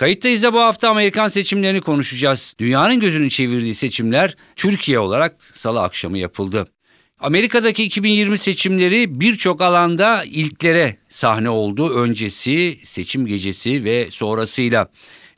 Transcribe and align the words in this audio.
Kayıttayız 0.00 0.42
da 0.42 0.52
bu 0.52 0.60
hafta 0.60 0.90
Amerikan 0.90 1.28
seçimlerini 1.28 1.80
konuşacağız. 1.80 2.54
Dünyanın 2.58 3.00
gözünü 3.00 3.30
çevirdiği 3.30 3.74
seçimler 3.74 4.36
Türkiye 4.56 4.98
olarak 4.98 5.36
salı 5.52 5.82
akşamı 5.82 6.18
yapıldı. 6.18 6.66
Amerika'daki 7.18 7.84
2020 7.84 8.38
seçimleri 8.38 9.20
birçok 9.20 9.62
alanda 9.62 10.24
ilklere 10.24 10.96
sahne 11.08 11.50
oldu. 11.50 11.90
Öncesi, 11.94 12.78
seçim 12.84 13.26
gecesi 13.26 13.84
ve 13.84 14.10
sonrasıyla. 14.10 14.88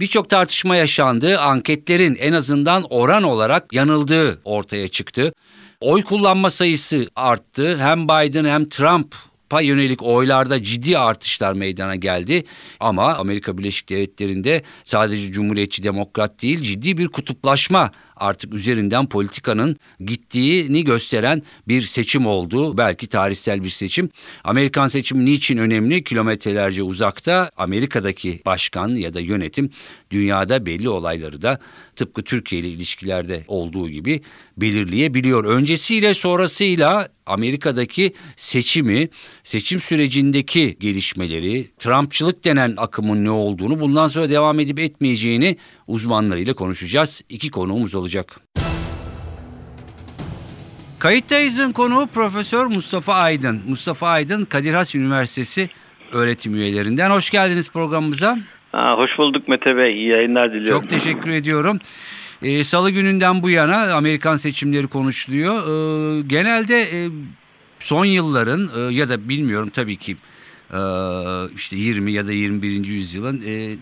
Birçok 0.01 0.31
tartışma 0.31 0.77
yaşandı. 0.77 1.41
Anketlerin 1.41 2.15
en 2.15 2.33
azından 2.33 2.87
oran 2.91 3.23
olarak 3.23 3.73
yanıldığı 3.73 4.41
ortaya 4.45 4.89
çıktı. 4.89 5.33
Oy 5.81 6.03
kullanma 6.03 6.51
sayısı 6.51 7.09
arttı. 7.17 7.79
Hem 7.79 8.05
Biden 8.09 8.45
hem 8.45 8.69
Trump 8.69 9.15
yönelik 9.61 10.03
oylarda 10.03 10.63
ciddi 10.63 10.99
artışlar 10.99 11.53
meydana 11.53 11.97
geldi. 11.97 12.45
Ama 12.81 13.15
Amerika 13.15 13.59
Birleşik 13.59 13.89
Devletleri'nde 13.89 14.63
sadece 14.85 15.33
Cumhuriyetçi 15.33 15.83
Demokrat 15.83 16.43
değil 16.43 16.61
ciddi 16.61 16.99
bir 16.99 17.09
kutuplaşma 17.09 17.91
artık 18.17 18.55
üzerinden 18.55 19.09
politikanın 19.09 19.77
gittiğini 20.01 20.85
gösteren 20.85 21.43
bir 21.69 21.83
seçim 21.83 22.27
oldu. 22.27 22.77
Belki 22.77 23.07
tarihsel 23.07 23.65
bir 23.65 23.69
seçim. 23.69 24.11
Amerikan 24.45 24.89
seçimi 24.89 25.25
niçin 25.25 25.57
önemli? 25.57 26.05
Kilometrelerce 26.05 26.83
uzakta 26.83 27.51
Amerika'daki 27.57 28.43
başkan 28.47 28.89
ya 28.89 29.15
da 29.15 29.21
yönetim 29.21 29.71
dünyada 30.11 30.67
belli 30.67 30.89
olayları 30.89 31.43
da 31.43 31.59
tıpkı 31.97 32.23
Türkiye 32.23 32.61
ile 32.61 32.69
ilişkilerde 32.69 33.45
olduğu 33.49 33.91
gibi 33.91 34.21
belirleyebiliyor. 34.57 35.45
Öncesiyle 35.45 36.15
sonrasıyla 36.15 37.09
Amerika'daki 37.27 38.13
seçimi, 38.37 39.09
seçim 39.45 39.81
sürecindeki 39.81 40.77
gelişmeleri, 40.81 41.71
Trumpçılık 41.79 42.45
denen 42.45 42.75
akımın 42.77 43.25
ne 43.25 43.31
olduğunu, 43.31 43.81
bundan 43.81 44.09
sonra 44.09 44.31
devam 44.31 44.61
edip 44.61 44.79
etmeyeceğini 44.79 45.57
uzmanlarıyla 45.93 46.55
konuşacağız. 46.55 47.23
İki 47.29 47.51
konuğumuz 47.51 47.95
olacak. 47.95 48.41
Kayıttayız'ın 50.99 51.73
konuğu 51.73 52.07
Profesör 52.07 52.67
Mustafa 52.67 53.15
Aydın. 53.15 53.63
Mustafa 53.69 54.09
Aydın 54.09 54.45
Kadir 54.45 54.75
Has 54.75 54.95
Üniversitesi 54.95 55.71
öğretim 56.13 56.55
üyelerinden. 56.55 57.11
Hoş 57.11 57.31
geldiniz 57.31 57.71
programımıza. 57.71 58.39
Ha, 58.73 58.95
hoş 58.99 59.19
bulduk 59.19 59.49
Mete 59.49 59.77
Bey. 59.77 59.95
İyi 59.95 60.09
yayınlar 60.09 60.53
diliyorum. 60.53 60.81
Çok 60.81 60.91
teşekkür 60.91 61.31
ediyorum. 61.31 61.79
Ee, 62.43 62.65
Salı 62.65 62.91
gününden 62.91 63.43
bu 63.43 63.51
yana 63.51 63.93
Amerikan 63.95 64.37
seçimleri 64.37 64.87
konuşuluyor. 64.87 65.55
Ee, 65.55 66.23
genelde 66.23 66.83
e, 66.83 67.11
son 67.81 68.05
yılların 68.05 68.71
e, 68.77 68.95
ya 68.95 69.09
da 69.09 69.29
bilmiyorum 69.29 69.71
tabii 69.75 69.97
ki 69.97 70.17
e, 70.71 70.81
işte 71.57 71.77
20 71.77 72.13
ya 72.13 72.27
da 72.27 72.33
21. 72.33 72.85
yüzyılın 72.85 73.43
e, 73.47 73.77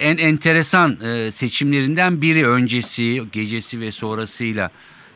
en 0.00 0.16
enteresan 0.16 0.96
e, 1.04 1.30
seçimlerinden 1.30 2.22
biri 2.22 2.48
öncesi, 2.48 3.22
gecesi 3.32 3.80
ve 3.80 3.90
sonrasıyla 3.90 4.70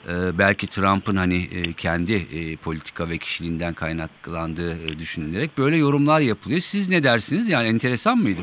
e, 0.09 0.39
belki 0.39 0.67
Trump'ın 0.67 1.17
hani 1.17 1.37
e, 1.37 1.73
kendi 1.73 2.13
e, 2.13 2.57
politika 2.57 3.09
ve 3.09 3.19
kişiliğinden 3.19 3.75
kaynaklandığı 3.75 4.73
e, 4.87 4.99
düşünülerek 4.99 5.59
böyle 5.59 5.77
yorumlar 5.77 6.21
yapılıyor. 6.21 6.61
Siz 6.61 6.89
ne 6.89 7.03
dersiniz? 7.03 7.49
Yani 7.49 7.69
enteresan 7.69 8.19
mıydı? 8.19 8.41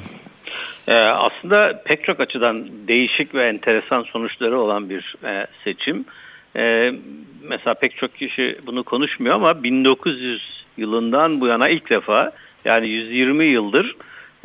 Ee, 0.87 0.93
aslında 0.95 1.83
pek 1.85 2.03
çok 2.03 2.19
açıdan 2.19 2.67
değişik 2.87 3.35
ve 3.35 3.47
enteresan 3.47 4.03
sonuçları 4.03 4.59
olan 4.59 4.89
bir 4.89 5.15
e, 5.23 5.47
seçim. 5.63 6.05
E, 6.55 6.93
mesela 7.43 7.73
pek 7.73 7.97
çok 7.97 8.15
kişi 8.15 8.59
bunu 8.65 8.83
konuşmuyor 8.83 9.35
ama 9.35 9.63
1900 9.63 10.65
yılından 10.77 11.41
bu 11.41 11.47
yana 11.47 11.69
ilk 11.69 11.89
defa 11.89 12.31
yani 12.65 12.89
120 12.89 13.45
yıldır 13.45 13.95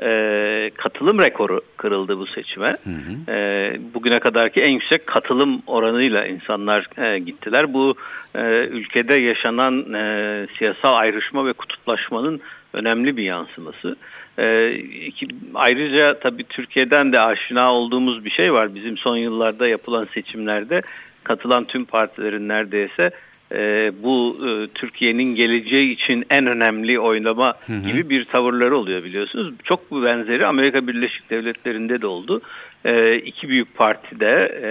e, 0.03 0.71
katılım 0.77 1.21
rekoru 1.21 1.61
kırıldı 1.77 2.19
bu 2.19 2.27
seçime. 2.27 2.77
Hı 2.85 2.91
hı. 2.91 3.33
E, 3.33 3.77
bugüne 3.95 4.19
kadarki 4.19 4.61
en 4.61 4.73
yüksek 4.73 5.07
katılım 5.07 5.63
oranıyla 5.67 6.27
insanlar 6.27 6.89
e, 6.99 7.19
gittiler. 7.19 7.75
Bu 7.75 7.95
e, 8.35 8.41
ülkede 8.67 9.15
yaşanan 9.15 9.95
e, 9.95 10.47
siyasal 10.59 10.95
ayrışma 10.95 11.47
ve 11.47 11.53
kutuplaşmanın 11.53 12.41
önemli 12.73 13.17
bir 13.17 13.23
yansıması. 13.23 13.97
E, 14.39 14.71
iki, 15.07 15.29
ayrıca 15.55 16.19
tabii 16.19 16.45
Türkiye'den 16.45 17.13
de 17.13 17.21
aşina 17.21 17.73
olduğumuz 17.75 18.25
bir 18.25 18.31
şey 18.31 18.53
var. 18.53 18.75
Bizim 18.75 18.97
son 18.97 19.17
yıllarda 19.17 19.69
yapılan 19.69 20.09
seçimlerde 20.15 20.81
katılan 21.25 21.65
tüm 21.65 21.85
partilerin 21.85 22.49
neredeyse 22.49 23.11
e, 23.53 23.93
bu 24.03 24.39
e, 24.49 24.69
Türkiye'nin 24.75 25.35
geleceği 25.35 25.93
için 25.93 26.25
en 26.31 26.47
önemli 26.47 27.01
oynama 27.01 27.55
hı 27.67 27.73
hı. 27.73 27.81
gibi 27.81 28.11
bir 28.11 28.25
tavırları 28.25 28.77
oluyor 28.77 29.05
biliyorsunuz. 29.05 29.55
Çok 29.65 29.91
bu 29.91 30.05
benzeri 30.05 30.47
Amerika 30.47 30.87
Birleşik 30.87 31.31
Devletleri'nde 31.31 32.03
de 32.03 32.07
oldu. 32.07 32.41
E, 32.85 33.17
iki 33.17 33.49
büyük 33.49 33.75
partide 33.75 34.61
e, 34.63 34.71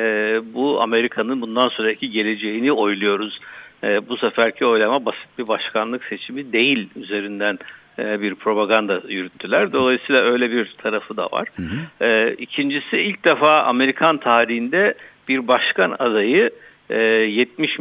bu 0.53 0.81
Amerika'nın 0.81 1.41
bundan 1.41 1.69
sonraki 1.69 2.11
geleceğini 2.11 2.71
oyluyoruz. 2.71 3.39
E, 3.83 4.09
bu 4.09 4.17
seferki 4.17 4.65
oylama 4.65 5.05
basit 5.05 5.27
bir 5.37 5.47
başkanlık 5.47 6.03
seçimi 6.03 6.53
değil 6.53 6.89
üzerinden 6.95 7.59
e, 7.99 8.21
bir 8.21 8.35
propaganda 8.35 9.01
yürüttüler. 9.07 9.73
Dolayısıyla 9.73 10.21
öyle 10.21 10.51
bir 10.51 10.75
tarafı 10.83 11.17
da 11.17 11.25
var. 11.25 11.47
Hı 11.55 11.63
hı. 11.63 12.05
E, 12.05 12.35
ikincisi 12.37 12.97
ilk 12.97 13.25
defa 13.25 13.59
Amerikan 13.59 14.17
tarihinde 14.17 14.93
bir 15.27 15.47
başkan 15.47 15.95
adayı 15.99 16.51
70 16.89 17.79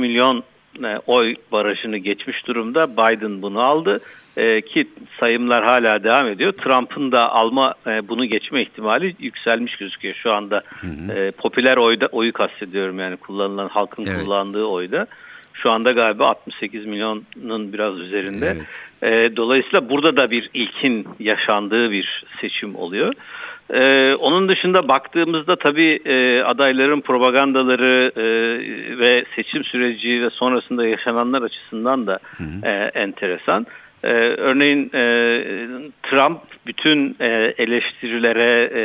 e, 0.85 0.99
oy 1.07 1.35
barajını 1.53 1.99
geçmiş 1.99 2.47
durumda. 2.47 2.93
Biden 2.93 3.43
bunu 3.43 3.61
aldı 3.61 4.01
ki 4.67 4.89
sayımlar 5.21 5.65
hala 5.65 6.05
devam 6.05 6.27
ediyor. 6.27 6.53
Trump'ın 6.53 7.13
da 7.13 7.33
alma 7.33 7.75
bunu 8.09 8.25
geçme 8.25 8.63
ihtimali 8.63 9.17
yükselmiş 9.19 9.77
gözüküyor 9.77 10.15
şu 10.15 10.33
anda. 10.33 10.63
Hı 10.81 10.87
hı. 10.87 11.33
popüler 11.33 11.77
oyda 11.77 12.07
oyu 12.07 12.33
kastediyorum 12.33 12.99
yani 12.99 13.17
kullanılan 13.17 13.69
halkın 13.69 14.07
evet. 14.07 14.25
kullandığı 14.25 14.65
oyda. 14.65 15.07
Şu 15.55 15.71
anda 15.71 15.93
galiba 15.93 16.29
68 16.29 16.87
milyonun 16.87 17.73
biraz 17.73 17.99
üzerinde. 17.99 18.57
Evet. 19.03 19.31
E, 19.31 19.37
dolayısıyla 19.37 19.91
burada 19.91 20.17
da 20.17 20.31
bir 20.31 20.51
ilkin 20.55 21.09
yaşandığı 21.19 21.91
bir 21.91 22.25
seçim 22.41 22.77
oluyor. 22.77 23.15
Ee, 23.71 24.15
onun 24.15 24.49
dışında 24.49 24.89
baktığımızda 24.89 25.57
tabii 25.57 26.01
e, 26.05 26.41
adayların 26.41 27.01
propagandaları 27.01 28.13
e, 28.17 28.25
ve 28.99 29.25
seçim 29.37 29.65
süreci 29.65 30.23
ve 30.23 30.31
sonrasında 30.31 30.87
yaşananlar 30.87 31.43
açısından 31.43 32.07
da 32.07 32.19
hı 32.39 32.45
hı. 32.45 32.67
E, 32.67 32.91
enteresan. 32.95 33.67
Ee, 34.05 34.09
örneğin 34.39 34.91
e, 34.95 35.03
Trump 36.03 36.41
bütün 36.67 37.17
e, 37.21 37.55
eleştirilere 37.59 38.71
e, 38.75 38.83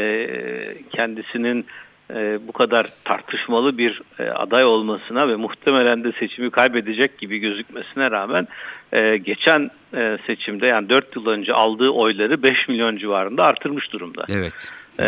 kendisinin 0.89 1.65
e, 2.13 2.47
bu 2.47 2.51
kadar 2.51 2.87
tartışmalı 3.05 3.77
bir 3.77 4.01
e, 4.19 4.23
aday 4.23 4.65
olmasına 4.65 5.27
ve 5.27 5.35
muhtemelen 5.35 6.03
de 6.03 6.11
seçimi 6.11 6.49
kaybedecek 6.49 7.17
gibi 7.17 7.37
gözükmesine 7.37 8.11
rağmen 8.11 8.47
e, 8.93 9.17
geçen 9.17 9.71
e, 9.95 10.17
seçimde 10.27 10.67
yani 10.67 10.89
4 10.89 11.15
yıl 11.15 11.27
önce 11.27 11.53
aldığı 11.53 11.89
oyları 11.89 12.43
5 12.43 12.67
milyon 12.67 12.97
civarında 12.97 13.43
artırmış 13.43 13.93
durumda. 13.93 14.25
Evet. 14.29 14.71
E, 14.99 15.05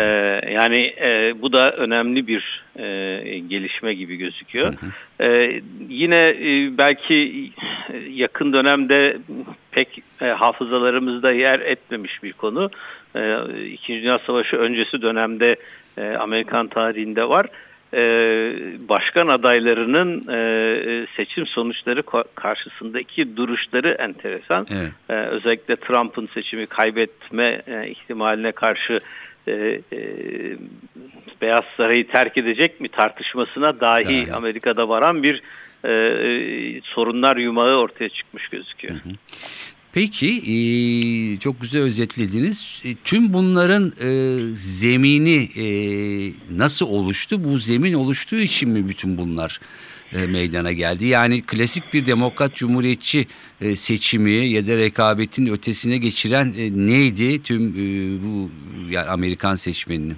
yani 0.52 0.94
e, 1.02 1.34
bu 1.42 1.52
da 1.52 1.72
önemli 1.72 2.26
bir 2.26 2.64
e, 2.76 2.84
gelişme 3.38 3.94
gibi 3.94 4.16
gözüküyor. 4.16 4.74
Hı 4.74 4.86
hı. 4.86 5.28
E, 5.28 5.60
yine 5.88 6.28
e, 6.28 6.78
belki 6.78 7.50
yakın 8.10 8.52
dönemde 8.52 9.18
pek 9.70 10.02
e, 10.20 10.26
hafızalarımızda 10.26 11.32
yer 11.32 11.60
etmemiş 11.60 12.22
bir 12.22 12.32
konu. 12.32 12.70
E, 13.16 13.38
İkinci 13.64 14.02
Dünya 14.02 14.18
Savaşı 14.18 14.56
öncesi 14.56 15.02
dönemde 15.02 15.56
e, 15.98 16.16
Amerikan 16.16 16.68
tarihinde 16.68 17.28
var. 17.28 17.46
E, 17.94 18.02
başkan 18.88 19.28
adaylarının 19.28 20.28
e, 20.28 21.06
seçim 21.16 21.46
sonuçları 21.46 22.02
karşısındaki 22.34 23.36
duruşları 23.36 23.88
enteresan. 23.88 24.66
Evet. 24.70 24.90
E, 25.08 25.14
özellikle 25.14 25.76
Trump'ın 25.76 26.28
seçimi 26.34 26.66
kaybetme 26.66 27.62
e, 27.66 27.88
ihtimaline 27.88 28.52
karşı 28.52 29.00
e, 29.46 29.52
e, 29.52 30.00
Beyaz 31.40 31.64
Saray'ı 31.76 32.08
terk 32.08 32.38
edecek 32.38 32.80
mi 32.80 32.88
tartışmasına 32.88 33.80
dahi 33.80 34.14
yani. 34.14 34.32
Amerika'da 34.32 34.88
varan 34.88 35.22
bir 35.22 35.42
e, 35.84 36.80
sorunlar 36.84 37.36
yumağı 37.36 37.76
ortaya 37.76 38.08
çıkmış 38.08 38.48
gözüküyor. 38.48 38.94
Hı 38.94 39.08
hı. 39.08 39.12
Peki 39.94 40.28
e, 40.28 40.56
çok 41.38 41.60
güzel 41.60 41.82
özetlediniz. 41.82 42.82
E, 42.84 42.94
tüm 43.04 43.32
bunların 43.32 43.92
e, 44.00 44.10
zemini 44.54 45.48
e, 45.56 45.66
nasıl 46.58 46.86
oluştu? 46.86 47.44
Bu 47.44 47.58
zemin 47.58 47.92
oluştuğu 47.92 48.40
için 48.40 48.68
mi 48.68 48.88
bütün 48.88 49.18
bunlar 49.18 49.60
e, 50.12 50.26
meydana 50.26 50.72
geldi? 50.72 51.06
Yani 51.06 51.42
klasik 51.42 51.92
bir 51.92 52.06
demokrat 52.06 52.54
cumhuriyetçi 52.54 53.26
e, 53.60 53.76
seçimi 53.76 54.30
ya 54.30 54.66
da 54.66 54.76
rekabetin 54.76 55.46
ötesine 55.46 55.98
geçiren 55.98 56.54
e, 56.58 56.86
neydi 56.86 57.42
tüm 57.42 57.68
e, 57.68 57.82
bu 58.24 58.50
yani 58.90 59.08
Amerikan 59.08 59.54
seçmeninin? 59.54 60.16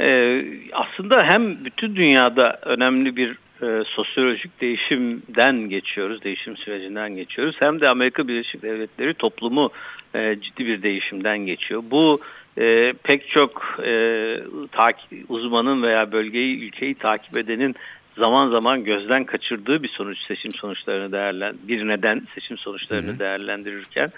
Ee, 0.00 0.44
aslında 0.72 1.22
hem 1.22 1.64
bütün 1.64 1.96
dünyada 1.96 2.60
önemli 2.62 3.16
bir 3.16 3.43
e, 3.62 3.82
sosyolojik 3.86 4.60
değişimden 4.60 5.68
geçiyoruz, 5.68 6.24
değişim 6.24 6.56
sürecinden 6.56 7.16
geçiyoruz. 7.16 7.56
Hem 7.58 7.80
de 7.80 7.88
Amerika 7.88 8.28
Birleşik 8.28 8.62
Devletleri 8.62 9.14
toplumu 9.14 9.70
e, 10.14 10.36
ciddi 10.40 10.66
bir 10.66 10.82
değişimden 10.82 11.38
geçiyor. 11.38 11.82
Bu 11.90 12.20
e, 12.58 12.92
pek 13.02 13.28
çok 13.28 13.78
e, 13.84 14.38
takip, 14.72 15.30
uzmanın 15.30 15.82
veya 15.82 16.12
bölgeyi, 16.12 16.58
ülkeyi 16.58 16.94
takip 16.94 17.36
edenin 17.36 17.74
zaman 18.16 18.50
zaman 18.50 18.84
gözden 18.84 19.24
kaçırdığı 19.24 19.82
bir 19.82 19.88
sonuç 19.88 20.18
seçim 20.18 20.52
sonuçlarını 20.52 21.12
değerlen 21.12 21.54
bir 21.62 21.88
neden 21.88 22.22
seçim 22.34 22.58
sonuçlarını 22.58 23.10
Hı-hı. 23.10 23.18
değerlendirirken 23.18 24.12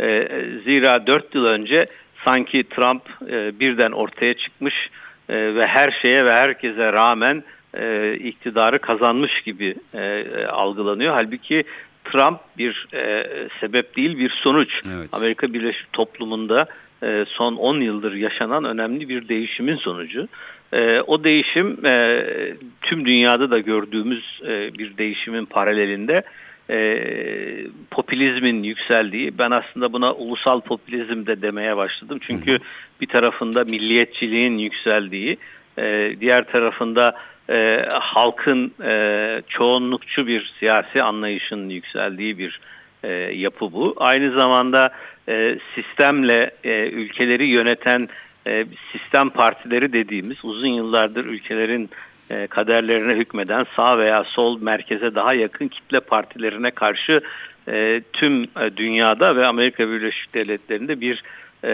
e, 0.00 0.28
zira 0.64 1.06
dört 1.06 1.34
yıl 1.34 1.44
önce 1.44 1.86
sanki 2.24 2.64
Trump 2.64 3.02
e, 3.30 3.60
birden 3.60 3.92
ortaya 3.92 4.34
çıkmış 4.34 4.90
e, 5.28 5.54
ve 5.54 5.66
her 5.66 5.98
şeye 6.02 6.24
ve 6.24 6.32
herkese 6.32 6.92
rağmen 6.92 7.44
e, 7.74 8.14
iktidarı 8.14 8.78
kazanmış 8.78 9.40
gibi 9.40 9.74
e, 9.94 10.24
algılanıyor. 10.46 11.14
Halbuki 11.14 11.64
Trump 12.04 12.40
bir 12.58 12.86
e, 12.94 13.26
sebep 13.60 13.96
değil 13.96 14.18
bir 14.18 14.30
sonuç. 14.30 14.80
Evet. 14.96 15.08
Amerika 15.12 15.52
Birleşik 15.52 15.92
Toplumu'nda 15.92 16.66
e, 17.02 17.24
son 17.28 17.56
10 17.56 17.80
yıldır 17.80 18.12
yaşanan 18.12 18.64
önemli 18.64 19.08
bir 19.08 19.28
değişimin 19.28 19.76
sonucu. 19.76 20.28
E, 20.72 21.00
o 21.00 21.24
değişim 21.24 21.86
e, 21.86 22.24
tüm 22.82 23.06
dünyada 23.06 23.50
da 23.50 23.58
gördüğümüz 23.58 24.40
e, 24.46 24.78
bir 24.78 24.96
değişimin 24.96 25.44
paralelinde 25.44 26.22
e, 26.70 27.04
popülizmin 27.90 28.62
yükseldiği 28.62 29.38
ben 29.38 29.50
aslında 29.50 29.92
buna 29.92 30.12
ulusal 30.12 30.60
popülizm 30.60 31.26
de 31.26 31.42
demeye 31.42 31.76
başladım. 31.76 32.18
Çünkü 32.22 32.50
hı 32.52 32.56
hı. 32.56 32.60
bir 33.00 33.06
tarafında 33.06 33.64
milliyetçiliğin 33.64 34.58
yükseldiği 34.58 35.38
e, 35.78 36.16
diğer 36.20 36.44
tarafında 36.44 37.14
e, 37.50 37.88
halkın 37.90 38.72
e, 38.84 39.42
çoğunlukçu 39.48 40.26
bir 40.26 40.52
siyasi 40.58 41.02
anlayışın 41.02 41.68
yükseldiği 41.68 42.38
bir 42.38 42.60
e, 43.02 43.12
yapı 43.12 43.72
bu. 43.72 43.94
Aynı 43.96 44.32
zamanda 44.32 44.90
e, 45.28 45.58
sistemle 45.74 46.50
e, 46.64 46.88
ülkeleri 46.88 47.46
yöneten 47.46 48.08
e, 48.46 48.66
sistem 48.92 49.30
partileri 49.30 49.92
dediğimiz 49.92 50.44
uzun 50.44 50.68
yıllardır 50.68 51.24
ülkelerin 51.24 51.90
e, 52.30 52.46
kaderlerine 52.46 53.14
hükmeden 53.14 53.66
sağ 53.76 53.98
veya 53.98 54.24
sol 54.24 54.62
merkeze 54.62 55.14
daha 55.14 55.34
yakın 55.34 55.68
kitle 55.68 56.00
partilerine 56.00 56.70
karşı 56.70 57.20
e, 57.68 58.02
tüm 58.12 58.42
e, 58.42 58.76
dünyada 58.76 59.36
ve 59.36 59.46
Amerika 59.46 59.88
Birleşik 59.88 60.34
Devletleri'nde 60.34 61.00
bir 61.00 61.22
e, 61.64 61.70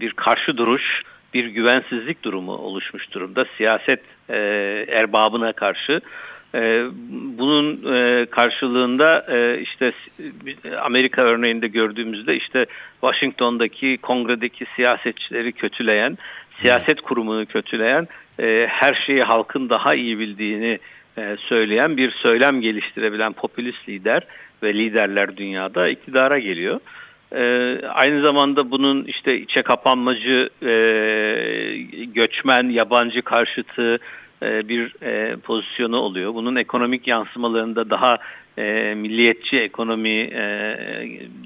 bir 0.00 0.12
karşı 0.12 0.56
duruş, 0.56 1.02
bir 1.34 1.46
güvensizlik 1.46 2.22
durumu 2.22 2.52
oluşmuş 2.52 3.12
durumda 3.12 3.46
siyaset 3.56 4.00
e, 4.28 4.36
erbabına 4.88 5.52
karşı. 5.52 6.00
E, 6.54 6.84
bunun 7.38 7.94
e, 7.94 8.26
karşılığında 8.26 9.26
e, 9.28 9.60
işte 9.60 9.92
Amerika 10.80 11.22
örneğinde 11.22 11.68
gördüğümüzde 11.68 12.36
işte 12.36 12.66
Washington'daki 13.00 13.98
kongredeki 13.98 14.66
siyasetçileri 14.76 15.52
kötüleyen, 15.52 16.18
siyaset 16.60 17.00
kurumunu 17.00 17.46
kötüleyen, 17.46 18.08
e, 18.40 18.66
her 18.70 18.94
şeyi 19.06 19.22
halkın 19.22 19.68
daha 19.68 19.94
iyi 19.94 20.18
bildiğini 20.18 20.78
e, 21.18 21.36
söyleyen 21.40 21.96
bir 21.96 22.10
söylem 22.10 22.60
geliştirebilen 22.60 23.32
popülist 23.32 23.88
lider 23.88 24.22
ve 24.62 24.74
liderler 24.74 25.36
dünyada 25.36 25.88
iktidara 25.88 26.38
geliyor. 26.38 26.80
E, 27.32 27.76
aynı 27.88 28.22
zamanda 28.22 28.70
bunun 28.70 29.04
işte 29.04 29.38
içe 29.38 29.62
kapanmacı, 29.62 30.50
e, 30.62 30.72
göçmen, 32.14 32.68
yabancı 32.68 33.22
karşıtı 33.22 33.98
e, 34.42 34.68
bir 34.68 35.02
e, 35.02 35.36
pozisyonu 35.36 35.96
oluyor. 35.96 36.34
Bunun 36.34 36.56
ekonomik 36.56 37.06
yansımalarında 37.08 37.90
daha 37.90 38.18
e, 38.58 38.94
milliyetçi 38.94 39.60
ekonomi 39.60 40.18
e, 40.18 40.76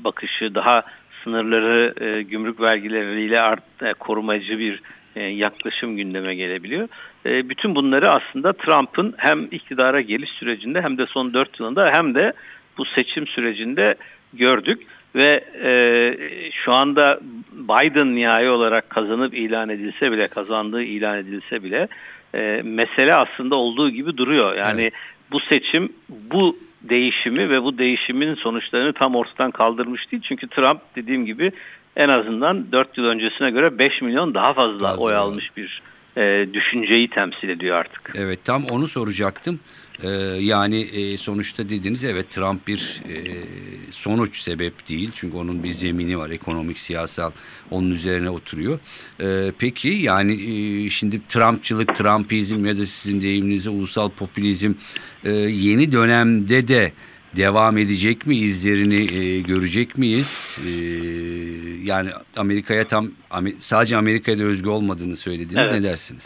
bakışı, 0.05 0.55
daha 0.55 0.83
sınırları 1.25 1.95
e, 2.05 2.23
gümrük 2.23 2.61
vergileriyle 2.61 3.41
art, 3.41 3.83
e, 3.83 3.93
korumacı 3.95 4.59
bir 4.59 4.83
e, 5.17 5.23
yaklaşım 5.23 5.97
gündeme 5.97 6.35
gelebiliyor. 6.35 6.89
E, 7.27 7.49
bütün 7.49 7.75
bunları 7.75 8.11
aslında 8.11 8.53
Trump'ın 8.53 9.15
hem 9.17 9.45
iktidara 9.51 10.01
geliş 10.01 10.31
sürecinde 10.31 10.83
hem 10.83 10.99
de 10.99 11.07
son 11.07 11.35
dört 11.35 11.61
yılında 11.61 11.93
hem 11.93 12.15
de 12.15 12.33
bu 12.79 12.85
seçim 12.85 13.27
sürecinde 13.27 13.95
gördük 14.33 14.83
ve 15.15 15.45
e, 15.63 15.71
şu 16.53 16.73
anda 16.73 17.21
Biden 17.53 18.17
nihai 18.17 18.49
olarak 18.49 18.91
kazanıp 18.91 19.35
ilan 19.35 19.69
edilse 19.69 20.13
bile 20.13 20.29
kazandığı 20.29 20.83
ilan 20.83 21.19
edilse 21.19 21.63
bile 21.63 21.89
e, 22.35 22.63
mesele 22.65 23.15
aslında 23.15 23.55
olduğu 23.55 23.91
gibi 23.91 24.17
duruyor. 24.17 24.57
Yani 24.57 24.83
evet. 24.83 24.95
bu 25.33 25.41
seçim 25.41 25.93
bu 26.09 26.59
değişimi 26.83 27.51
ve 27.51 27.63
bu 27.63 27.79
değişimin 27.79 28.35
sonuçlarını 28.35 28.93
tam 28.93 29.15
ortadan 29.15 29.51
kaldırmış 29.51 30.13
değil. 30.13 30.23
Çünkü 30.29 30.49
Trump 30.49 30.81
dediğim 30.97 31.27
gibi 31.27 31.53
en 31.97 32.09
azından 32.09 32.73
4 32.73 32.99
yıl 32.99 33.05
öncesine 33.05 33.51
göre 33.51 33.79
5 33.79 34.03
milyon 34.03 34.35
daha 34.35 34.53
fazla, 34.53 34.89
fazla 34.89 35.03
oy 35.03 35.15
almış 35.15 35.57
bir 35.57 35.83
e, 36.17 36.47
düşünceyi 36.53 37.11
temsil 37.11 37.49
ediyor 37.49 37.77
artık. 37.77 38.13
Evet 38.15 38.45
tam 38.45 38.65
onu 38.65 38.89
soracaktım. 38.89 39.61
Ee, 40.02 40.08
yani 40.41 40.81
e, 40.81 41.17
sonuçta 41.17 41.69
dediniz 41.69 42.05
evet 42.05 42.31
Trump 42.31 42.67
bir 42.67 43.02
e, 43.08 43.44
sonuç 43.91 44.41
sebep 44.41 44.88
değil. 44.88 45.11
Çünkü 45.14 45.37
onun 45.37 45.62
bir 45.62 45.73
zemini 45.73 46.19
var 46.19 46.31
ekonomik 46.31 46.79
siyasal 46.79 47.31
onun 47.70 47.91
üzerine 47.91 48.31
oturuyor. 48.31 48.79
Ee, 49.20 49.52
peki 49.58 49.88
yani 49.88 50.32
e, 50.32 50.91
şimdi 50.91 51.20
Trumpçılık, 51.29 51.94
Trumpizm 51.94 52.67
ya 52.67 52.79
da 52.79 52.87
sizin 52.87 53.20
deyiminizde 53.20 53.70
ulusal 53.70 54.11
popülizm 54.11 54.73
e, 55.25 55.32
yeni 55.32 55.93
dönemde 55.93 56.69
de 56.69 56.93
devam 57.37 57.79
edecek 57.79 58.26
mi 58.26 58.37
izlerini 58.37 59.17
e, 59.17 59.41
görecek 59.41 59.99
miyiz? 59.99 60.58
E, 60.67 60.70
yani 61.82 62.11
Amerika'ya 62.37 62.87
tam 62.87 63.11
sadece 63.58 63.96
Amerika'da 63.96 64.43
özgü 64.43 64.69
olmadığını 64.69 65.17
söylediniz. 65.17 65.56
Evet. 65.58 65.73
Ne 65.73 65.82
dersiniz? 65.82 66.25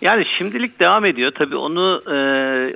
Yani 0.00 0.24
şimdilik 0.38 0.80
devam 0.80 1.04
ediyor. 1.04 1.30
Tabii 1.30 1.56
onu 1.56 2.02
e, 2.06 2.16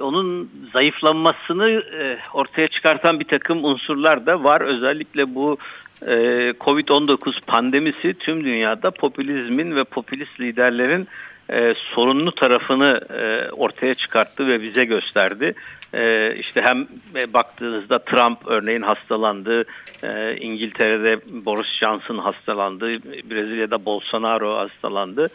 onun 0.01 0.51
zayıflanmasını 0.73 1.71
e, 1.71 2.19
ortaya 2.33 2.69
çıkartan 2.69 3.21
bir 3.21 3.25
takım 3.25 3.65
unsurlar 3.65 4.27
da 4.27 4.45
var. 4.45 4.61
Özellikle 4.61 5.35
bu 5.35 5.59
e, 6.03 6.15
Covid-19 6.61 7.41
pandemisi 7.47 8.15
tüm 8.15 8.45
dünyada 8.45 8.91
popülizmin 8.91 9.77
ve 9.77 9.85
popülist 9.85 10.41
liderlerin 10.41 11.09
e, 11.51 11.75
sorunlu 11.95 12.33
tarafını 12.33 13.01
e, 13.19 13.51
ortaya 13.51 13.95
çıkarttı 13.95 14.47
ve 14.47 14.63
bize 14.63 14.85
gösterdi. 14.85 15.55
E, 15.95 16.35
işte 16.39 16.63
hem 16.63 16.89
e, 17.17 17.33
baktığınızda 17.33 17.99
Trump 17.99 18.39
örneğin 18.47 18.83
hastalandı, 18.83 19.65
e, 20.03 20.37
İngiltere'de 20.37 21.21
Boris 21.45 21.71
Johnson 21.81 22.19
hastalandı, 22.19 22.87
Brezilya'da 23.31 23.85
Bolsonaro 23.85 24.57
hastalandı. 24.57 25.29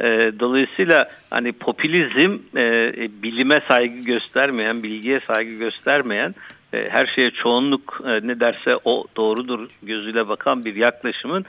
E, 0.00 0.32
dolayısıyla 0.40 1.10
hani 1.30 1.52
popülizm 1.52 2.38
e, 2.56 2.92
bilime 3.22 3.60
saygı 3.68 3.98
göstermeyen, 3.98 4.82
bilgiye 4.82 5.20
saygı 5.20 5.52
göstermeyen 5.52 6.34
her 6.72 7.06
şeye 7.06 7.30
çoğunluk 7.30 8.00
ne 8.22 8.40
derse 8.40 8.76
o 8.84 9.04
doğrudur 9.16 9.68
gözüyle 9.82 10.28
bakan 10.28 10.64
bir 10.64 10.74
yaklaşımın 10.74 11.44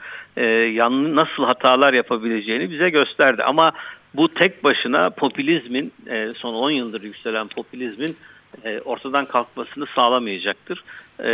nasıl 1.14 1.44
hatalar 1.44 1.92
yapabileceğini 1.94 2.70
bize 2.70 2.90
gösterdi. 2.90 3.42
Ama 3.42 3.72
bu 4.14 4.34
tek 4.34 4.64
başına 4.64 5.10
popülizmin 5.10 5.92
son 6.36 6.54
10 6.54 6.70
yıldır 6.70 7.02
yükselen 7.02 7.48
popülizmin 7.48 8.16
e, 8.64 8.80
ortadan 8.80 9.24
kalkmasını 9.24 9.86
sağlamayacaktır. 9.94 10.84
E, 11.20 11.30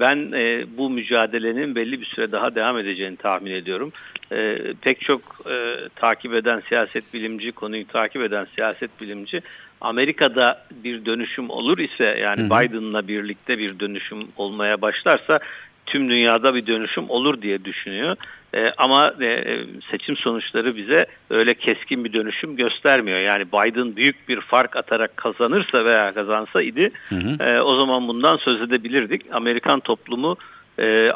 ben 0.00 0.32
e, 0.32 0.64
bu 0.76 0.90
mücadelenin 0.90 1.74
belli 1.74 2.00
bir 2.00 2.06
süre 2.06 2.32
daha 2.32 2.54
devam 2.54 2.78
edeceğini 2.78 3.16
tahmin 3.16 3.50
ediyorum. 3.50 3.92
E, 4.32 4.58
pek 4.80 5.00
çok 5.00 5.20
e, 5.50 5.88
takip 5.96 6.34
eden 6.34 6.62
siyaset 6.68 7.14
bilimci, 7.14 7.52
konuyu 7.52 7.86
takip 7.86 8.22
eden 8.22 8.46
siyaset 8.54 9.00
bilimci 9.00 9.42
Amerika'da 9.80 10.64
bir 10.70 11.04
dönüşüm 11.04 11.50
olur 11.50 11.78
ise 11.78 12.04
yani 12.04 12.44
Biden'la 12.44 13.08
birlikte 13.08 13.58
bir 13.58 13.80
dönüşüm 13.80 14.28
olmaya 14.36 14.82
başlarsa 14.82 15.40
tüm 15.86 16.10
dünyada 16.10 16.54
bir 16.54 16.66
dönüşüm 16.66 17.10
olur 17.10 17.42
diye 17.42 17.64
düşünüyor. 17.64 18.16
E, 18.54 18.70
ama 18.78 19.14
e, 19.20 19.58
seçim 19.90 20.16
sonuçları 20.16 20.76
bize 20.76 21.06
öyle 21.30 21.54
keskin 21.54 22.04
bir 22.04 22.12
dönüşüm 22.12 22.56
göstermiyor. 22.56 23.18
Yani 23.18 23.44
Biden 23.52 23.96
büyük 23.96 24.28
bir 24.28 24.40
fark 24.40 24.76
atarak 24.76 25.16
kazanırsa 25.16 25.84
veya 25.84 26.14
kazansa 26.14 26.62
idi 26.62 26.90
hı 27.08 27.16
hı. 27.16 27.44
E, 27.44 27.60
o 27.60 27.78
zaman 27.78 28.08
bundan 28.08 28.36
söz 28.36 28.62
edebilirdik. 28.62 29.22
Amerikan 29.32 29.80
toplumu 29.80 30.36
e, 30.78 31.12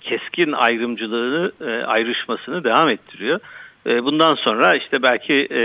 keskin 0.00 0.52
ayrımcılığını 0.52 1.52
e, 1.60 1.84
ayrışmasını 1.84 2.64
devam 2.64 2.88
ettiriyor. 2.88 3.40
E, 3.86 4.04
bundan 4.04 4.34
sonra 4.34 4.74
işte 4.76 5.02
belki 5.02 5.34
e, 5.34 5.60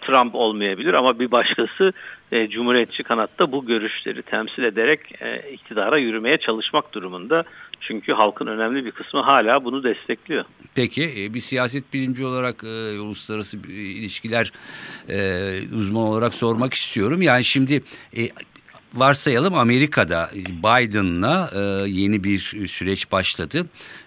Trump 0.00 0.34
olmayabilir 0.34 0.94
ama 0.94 1.18
bir 1.18 1.30
başkası 1.30 1.92
e, 2.32 2.48
Cumhuriyetçi 2.48 3.02
kanatta 3.02 3.52
bu 3.52 3.66
görüşleri 3.66 4.22
temsil 4.22 4.62
ederek 4.62 5.00
e, 5.22 5.52
iktidara 5.52 5.98
yürümeye 5.98 6.36
çalışmak 6.36 6.94
durumunda. 6.94 7.44
Çünkü 7.80 8.12
halkın 8.12 8.46
önemli 8.46 8.84
bir 8.84 8.90
kısmı 8.90 9.20
hala 9.20 9.64
bunu 9.64 9.84
destekliyor. 9.84 10.44
Peki 10.74 11.14
e, 11.18 11.34
bir 11.34 11.40
siyaset 11.40 11.92
bilimci 11.92 12.24
olarak 12.24 12.64
e, 12.64 13.00
uluslararası 13.00 13.56
e, 13.68 13.72
ilişkiler 13.72 14.52
e, 15.08 15.18
uzman 15.74 16.02
olarak 16.02 16.34
sormak 16.34 16.74
istiyorum. 16.74 17.22
Yani 17.22 17.44
şimdi 17.44 17.82
e, 18.16 18.28
varsayalım 18.94 19.54
Amerika'da 19.54 20.30
Biden'la 20.34 21.50
e, 21.54 21.88
yeni 21.90 22.24
bir 22.24 22.38
süreç 22.68 23.12
başladı. 23.12 23.66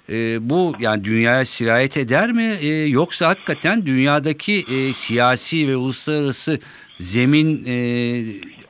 E, 0.10 0.50
bu 0.50 0.74
yani 0.80 1.04
dünyaya 1.04 1.46
sirayet 1.46 1.98
eder 1.98 2.32
mi 2.32 2.58
e, 2.62 2.68
yoksa 2.86 3.28
hakikaten 3.28 3.86
dünyadaki 3.86 4.66
e, 4.70 4.94
siyasi 4.94 5.68
ve 5.68 5.76
uluslararası 5.76 6.60
zemin 7.02 7.66
e, 7.68 7.76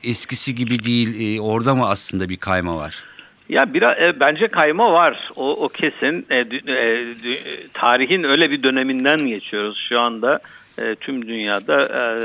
eskisi 0.04 0.54
gibi 0.54 0.82
değil 0.82 1.36
e, 1.36 1.40
orada 1.40 1.74
mı 1.74 1.88
aslında 1.88 2.28
bir 2.28 2.36
kayma 2.36 2.76
var? 2.76 3.04
Ya 3.48 3.74
biraz 3.74 3.98
e, 4.02 4.20
bence 4.20 4.48
kayma 4.48 4.92
var. 4.92 5.30
O, 5.36 5.64
o 5.64 5.68
kesin. 5.68 6.26
E, 6.30 6.50
dü, 6.50 6.56
e, 6.56 6.98
dü, 7.22 7.38
tarihin 7.74 8.24
öyle 8.24 8.50
bir 8.50 8.62
döneminden 8.62 9.26
geçiyoruz 9.26 9.86
şu 9.88 10.00
anda. 10.00 10.40
E, 10.78 10.94
tüm 10.94 11.28
dünyada 11.28 11.82
e, 11.84 12.20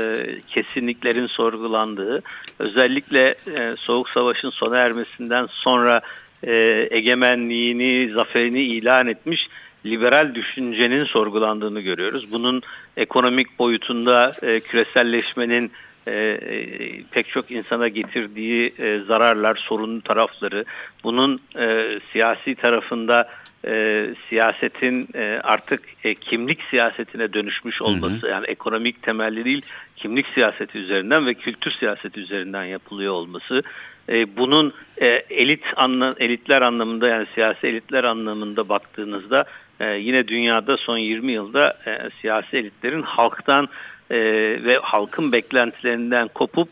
kesinliklerin 0.48 1.26
sorgulandığı, 1.26 2.22
özellikle 2.58 3.34
e, 3.56 3.74
Soğuk 3.78 4.08
Savaş'ın 4.08 4.50
sona 4.50 4.76
ermesinden 4.76 5.46
sonra 5.50 6.00
e, 6.46 6.88
egemenliğini, 6.90 8.12
zaferini 8.14 8.62
ilan 8.62 9.06
etmiş 9.06 9.48
liberal 9.86 10.34
düşüncenin 10.34 11.04
sorgulandığını 11.04 11.80
görüyoruz. 11.80 12.32
Bunun 12.32 12.62
ekonomik 12.96 13.58
boyutunda 13.58 14.32
e, 14.42 14.60
küreselleşmenin 14.60 15.72
e, 16.08 17.02
pek 17.10 17.28
çok 17.28 17.50
insana 17.50 17.88
getirdiği 17.88 18.74
e, 18.78 18.98
zararlar, 18.98 19.56
sorunlu 19.56 20.02
tarafları, 20.02 20.64
bunun 21.04 21.40
e, 21.58 21.98
siyasi 22.12 22.54
tarafında 22.54 23.28
e, 23.66 24.06
siyasetin 24.28 25.08
e, 25.14 25.40
artık 25.42 25.82
e, 26.04 26.14
kimlik 26.14 26.58
siyasetine 26.70 27.32
dönüşmüş 27.32 27.82
olması, 27.82 28.22
hı 28.22 28.26
hı. 28.26 28.30
yani 28.30 28.46
ekonomik 28.46 29.02
temelli 29.02 29.44
değil, 29.44 29.62
kimlik 29.96 30.26
siyaseti 30.34 30.78
üzerinden 30.78 31.26
ve 31.26 31.34
kültür 31.34 31.70
siyaseti 31.70 32.20
üzerinden 32.20 32.64
yapılıyor 32.64 33.12
olması, 33.12 33.62
e, 34.08 34.36
bunun 34.36 34.72
e, 35.00 35.06
elit 35.30 35.64
anla, 35.76 36.14
elitler 36.18 36.62
anlamında 36.62 37.08
yani 37.08 37.26
siyasi 37.34 37.66
elitler 37.66 38.04
anlamında 38.04 38.68
baktığınızda 38.68 39.44
e, 39.80 39.94
yine 39.94 40.28
dünyada 40.28 40.76
son 40.76 40.98
20 40.98 41.32
yılda 41.32 41.78
e, 41.86 42.10
siyasi 42.20 42.56
elitlerin 42.56 43.02
halktan 43.02 43.68
e, 44.10 44.18
ve 44.64 44.78
halkın 44.82 45.32
beklentilerinden 45.32 46.28
kopup 46.28 46.68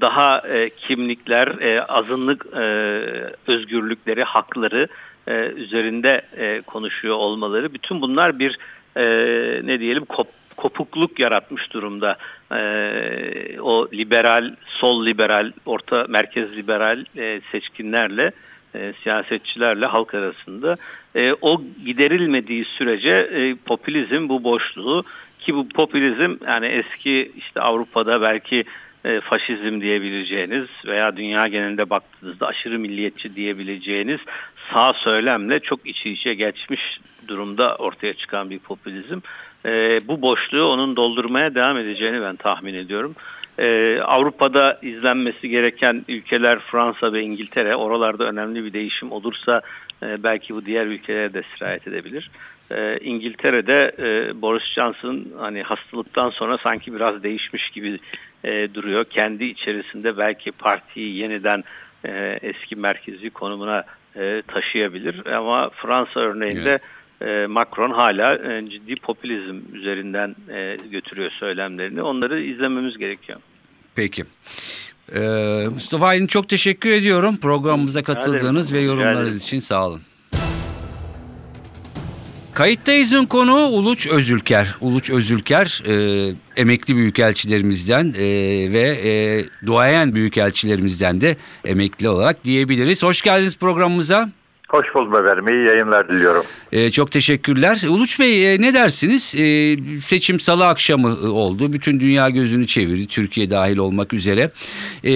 daha 0.00 0.38
e, 0.48 0.70
kimlikler, 0.70 1.48
e, 1.48 1.82
azınlık 1.82 2.46
e, 2.46 2.60
özgürlükleri, 3.46 4.24
hakları 4.24 4.88
e, 5.26 5.32
üzerinde 5.32 6.22
e, 6.36 6.60
konuşuyor 6.60 7.16
olmaları. 7.16 7.74
Bütün 7.74 8.00
bunlar 8.00 8.38
bir 8.38 8.58
e, 8.96 9.04
ne 9.66 9.80
diyelim 9.80 10.04
kop, 10.04 10.28
kopukluk 10.56 11.18
yaratmış 11.18 11.72
durumda. 11.72 12.16
E, 12.52 13.60
o 13.60 13.88
liberal, 13.92 14.54
sol 14.66 15.06
liberal, 15.06 15.52
orta 15.66 16.06
merkez 16.08 16.56
liberal 16.56 17.04
e, 17.16 17.40
seçkinlerle, 17.52 18.32
e, 18.74 18.92
siyasetçilerle 19.02 19.86
halk 19.86 20.14
arasında. 20.14 20.76
E, 21.14 21.32
o 21.40 21.62
giderilmediği 21.84 22.64
sürece 22.64 23.12
e, 23.12 23.54
popülizm 23.54 24.28
bu 24.28 24.44
boşluğu 24.44 25.04
ki 25.40 25.54
bu 25.54 25.68
popülizm 25.68 26.36
yani 26.46 26.66
eski 26.66 27.32
işte 27.36 27.60
Avrupa'da 27.60 28.22
belki 28.22 28.64
e, 29.04 29.20
faşizm 29.20 29.80
diyebileceğiniz 29.80 30.66
veya 30.86 31.16
dünya 31.16 31.46
genelinde 31.46 31.90
baktığınızda 31.90 32.46
aşırı 32.46 32.78
milliyetçi 32.78 33.36
diyebileceğiniz 33.36 34.20
sağ 34.72 34.92
söylemle 34.92 35.60
çok 35.60 35.86
içi 35.86 36.10
içe 36.10 36.34
geçmiş 36.34 37.00
durumda 37.28 37.76
ortaya 37.76 38.14
çıkan 38.14 38.50
bir 38.50 38.58
popülizm. 38.58 39.20
E, 39.66 40.00
bu 40.08 40.22
boşluğu 40.22 40.64
onun 40.64 40.96
doldurmaya 40.96 41.54
devam 41.54 41.78
edeceğini 41.78 42.22
ben 42.22 42.36
tahmin 42.36 42.74
ediyorum. 42.74 43.14
Ee, 43.60 44.00
Avrupa'da 44.04 44.78
izlenmesi 44.82 45.48
gereken 45.48 46.04
ülkeler 46.08 46.58
Fransa 46.58 47.12
ve 47.12 47.22
İngiltere. 47.22 47.76
Oralarda 47.76 48.24
önemli 48.24 48.64
bir 48.64 48.72
değişim 48.72 49.12
olursa 49.12 49.62
e, 50.02 50.22
belki 50.22 50.54
bu 50.54 50.66
diğer 50.66 50.86
ülkelere 50.86 51.34
de 51.34 51.42
sirayet 51.54 51.88
edebilir. 51.88 52.30
Ee, 52.70 52.98
İngiltere'de 53.00 53.92
e, 53.98 54.42
Boris 54.42 54.64
Johnson 54.74 55.26
hani 55.38 55.62
hastalıktan 55.62 56.30
sonra 56.30 56.58
sanki 56.58 56.94
biraz 56.94 57.22
değişmiş 57.22 57.70
gibi 57.70 57.98
e, 58.44 58.74
duruyor. 58.74 59.04
Kendi 59.04 59.44
içerisinde 59.44 60.18
belki 60.18 60.52
partiyi 60.52 61.16
yeniden 61.16 61.64
e, 62.04 62.38
eski 62.42 62.76
merkezi 62.76 63.30
konumuna 63.30 63.84
e, 64.16 64.42
taşıyabilir. 64.48 65.26
Ama 65.26 65.70
Fransa 65.70 66.20
örneğinde 66.20 66.80
evet. 67.20 67.42
e, 67.44 67.46
Macron 67.46 67.90
hala 67.90 68.34
e, 68.34 68.70
ciddi 68.70 68.96
popülizm 68.96 69.60
üzerinden 69.72 70.36
e, 70.48 70.76
götürüyor 70.90 71.30
söylemlerini. 71.30 72.02
Onları 72.02 72.40
izlememiz 72.40 72.98
gerekiyor. 72.98 73.38
Peki. 73.94 74.24
Ee, 75.14 75.68
Mustafa 75.74 76.06
Aydın 76.06 76.26
çok 76.26 76.48
teşekkür 76.48 76.90
ediyorum 76.90 77.36
programımıza 77.36 78.02
katıldığınız 78.02 78.72
ve 78.72 78.80
yorumlarınız 78.80 79.42
için 79.42 79.58
sağ 79.58 79.86
olun. 79.86 80.00
Kayıttayız'ın 82.60 83.26
konu 83.26 83.54
Uluç 83.54 84.06
Özülker. 84.06 84.74
Uluç 84.80 85.10
Özülker 85.10 85.82
e, 85.86 86.34
emekli 86.56 86.96
büyükelçilerimizden 86.96 88.14
e, 88.16 88.22
ve 88.72 88.98
e, 89.04 89.44
duayen 89.66 90.14
büyükelçilerimizden 90.14 91.20
de 91.20 91.36
emekli 91.64 92.08
olarak 92.08 92.44
diyebiliriz. 92.44 93.02
Hoş 93.02 93.22
geldiniz 93.22 93.58
programımıza. 93.58 94.30
Hoş 94.68 94.86
buldum 94.94 95.16
efendim. 95.16 95.48
İyi 95.48 95.66
yayınlar 95.66 96.08
diliyorum. 96.08 96.44
Ee, 96.72 96.90
çok 96.90 97.10
teşekkürler. 97.10 97.82
Uluç 97.88 98.20
Bey 98.20 98.54
e, 98.54 98.60
ne 98.60 98.74
dersiniz? 98.74 99.34
E, 99.34 99.76
seçim 100.04 100.40
salı 100.40 100.66
akşamı 100.66 101.08
e, 101.08 101.26
oldu. 101.26 101.72
Bütün 101.72 102.00
dünya 102.00 102.30
gözünü 102.30 102.66
çevirdi. 102.66 103.06
Türkiye 103.06 103.50
dahil 103.50 103.76
olmak 103.76 104.12
üzere. 104.12 104.50
E, 105.04 105.12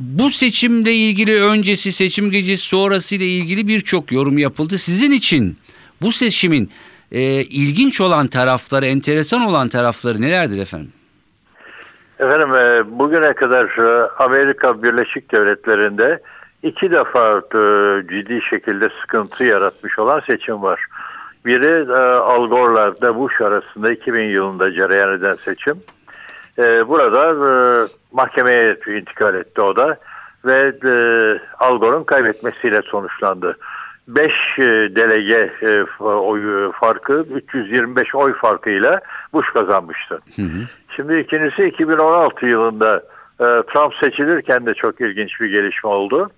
bu 0.00 0.30
seçimle 0.30 0.94
ilgili 0.94 1.42
öncesi 1.42 1.92
seçim 1.92 2.30
gecesi 2.30 2.62
sonrası 2.62 3.14
ile 3.14 3.26
ilgili 3.26 3.68
birçok 3.68 4.12
yorum 4.12 4.38
yapıldı. 4.38 4.78
Sizin 4.78 5.10
için 5.10 5.56
bu 6.02 6.12
seçimin 6.12 6.70
e, 7.12 7.20
ilginç 7.42 8.00
olan 8.00 8.26
tarafları, 8.26 8.86
enteresan 8.86 9.42
olan 9.42 9.68
tarafları 9.68 10.20
nelerdir 10.20 10.62
efendim? 10.62 10.92
Efendim 12.18 12.54
e, 12.54 12.98
bugüne 12.98 13.32
kadar 13.32 13.64
e, 13.64 14.08
Amerika 14.18 14.82
Birleşik 14.82 15.32
Devletleri'nde 15.32 16.22
iki 16.62 16.90
defa 16.90 17.38
e, 17.38 17.62
ciddi 18.08 18.42
şekilde 18.42 18.88
sıkıntı 19.00 19.44
yaratmış 19.44 19.98
olan 19.98 20.20
seçim 20.26 20.62
var. 20.62 20.84
Biri 21.46 21.92
e, 21.92 21.96
Al 22.16 22.46
Gore'la 22.46 23.00
da 23.00 23.16
Bush 23.16 23.40
arasında 23.40 23.92
2000 23.92 24.24
yılında 24.24 24.72
cereyan 24.72 25.12
eden 25.14 25.36
seçim. 25.44 25.82
E, 26.58 26.88
burada 26.88 27.48
e, 27.48 27.52
mahkemeye 28.12 28.76
intikal 28.86 29.34
etti 29.34 29.60
o 29.60 29.76
da 29.76 29.98
ve 30.44 30.72
Al 31.58 31.78
Gore'un 31.78 32.04
kaybetmesiyle 32.04 32.82
sonuçlandı. 32.82 33.56
5 34.08 34.32
e, 34.58 34.62
delege 34.96 35.52
e, 35.62 36.02
oy 36.04 36.72
farkı 36.72 37.26
325 37.30 38.14
oy 38.14 38.34
farkıyla 38.34 39.00
Bush 39.32 39.50
kazanmıştı. 39.50 40.20
Hı 40.36 40.42
hı. 40.42 40.66
Şimdi 40.96 41.18
ikincisi 41.20 41.64
2016 41.64 42.46
yılında 42.46 43.02
e, 43.40 43.44
Trump 43.44 43.94
seçilirken 43.94 44.66
de 44.66 44.74
çok 44.74 45.00
ilginç 45.00 45.40
bir 45.40 45.50
gelişme 45.50 45.90
oldu. 45.90 46.30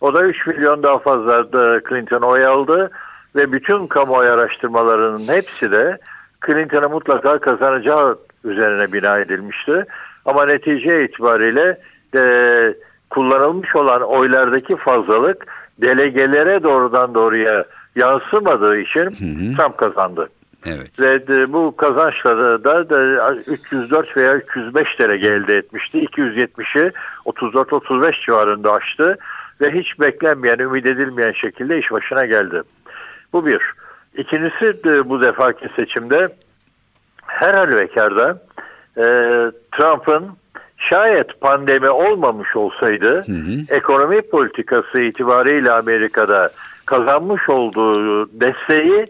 O 0.00 0.14
da 0.14 0.22
3 0.22 0.46
milyon 0.46 0.82
daha 0.82 0.98
fazla 0.98 1.52
da 1.52 1.80
Clinton 1.88 2.22
oy 2.22 2.46
aldı 2.46 2.90
ve 3.36 3.52
bütün 3.52 3.86
kamuoyu 3.86 4.30
araştırmalarının 4.30 5.28
hepsi 5.28 5.72
de 5.72 5.98
Clinton'ı 6.46 6.88
mutlaka 6.88 7.38
kazanacağı 7.38 8.18
üzerine 8.44 8.92
bina 8.92 9.18
edilmişti. 9.18 9.84
Ama 10.24 10.46
netice 10.46 11.04
itibariyle 11.04 11.78
de 12.14 12.74
kullanılmış 13.10 13.76
olan 13.76 14.02
oylardaki 14.02 14.76
fazlalık 14.76 15.46
delegelere 15.82 16.62
doğrudan 16.62 17.14
doğruya 17.14 17.64
yansımadığı 17.96 18.78
için 18.78 19.00
hı 19.00 19.06
hı. 19.06 19.56
Trump 19.56 19.78
kazandı. 19.78 20.28
Evet. 20.66 21.00
Ve 21.00 21.26
de, 21.26 21.52
bu 21.52 21.76
kazançla 21.76 22.38
da, 22.38 22.64
da, 22.64 22.90
da 22.90 23.34
304 23.34 24.16
veya 24.16 24.34
305 24.34 24.98
delege 24.98 25.28
elde 25.28 25.56
etmişti. 25.56 25.98
270'i 25.98 26.92
34-35 27.26 28.26
civarında 28.26 28.72
aştı 28.72 29.18
ve 29.60 29.70
hiç 29.70 30.00
beklenmeyen, 30.00 30.58
ümit 30.58 30.86
edilmeyen 30.86 31.32
şekilde 31.32 31.78
iş 31.78 31.92
başına 31.92 32.26
geldi. 32.26 32.62
Bu 33.32 33.46
bir. 33.46 33.60
İkincisi 34.16 34.84
de 34.84 35.08
bu 35.08 35.20
defaki 35.20 35.68
seçimde 35.76 36.28
her 37.26 37.54
halükarda 37.54 38.42
e, 38.96 39.04
Trump'ın 39.72 40.30
şayet 40.76 41.40
pandemi 41.40 41.88
olmamış 41.88 42.56
olsaydı 42.56 43.24
ekonomi 43.68 44.22
politikası 44.22 45.00
itibariyle 45.00 45.72
Amerika'da 45.72 46.50
kazanmış 46.86 47.48
olduğu 47.48 48.28
desteği 48.40 49.04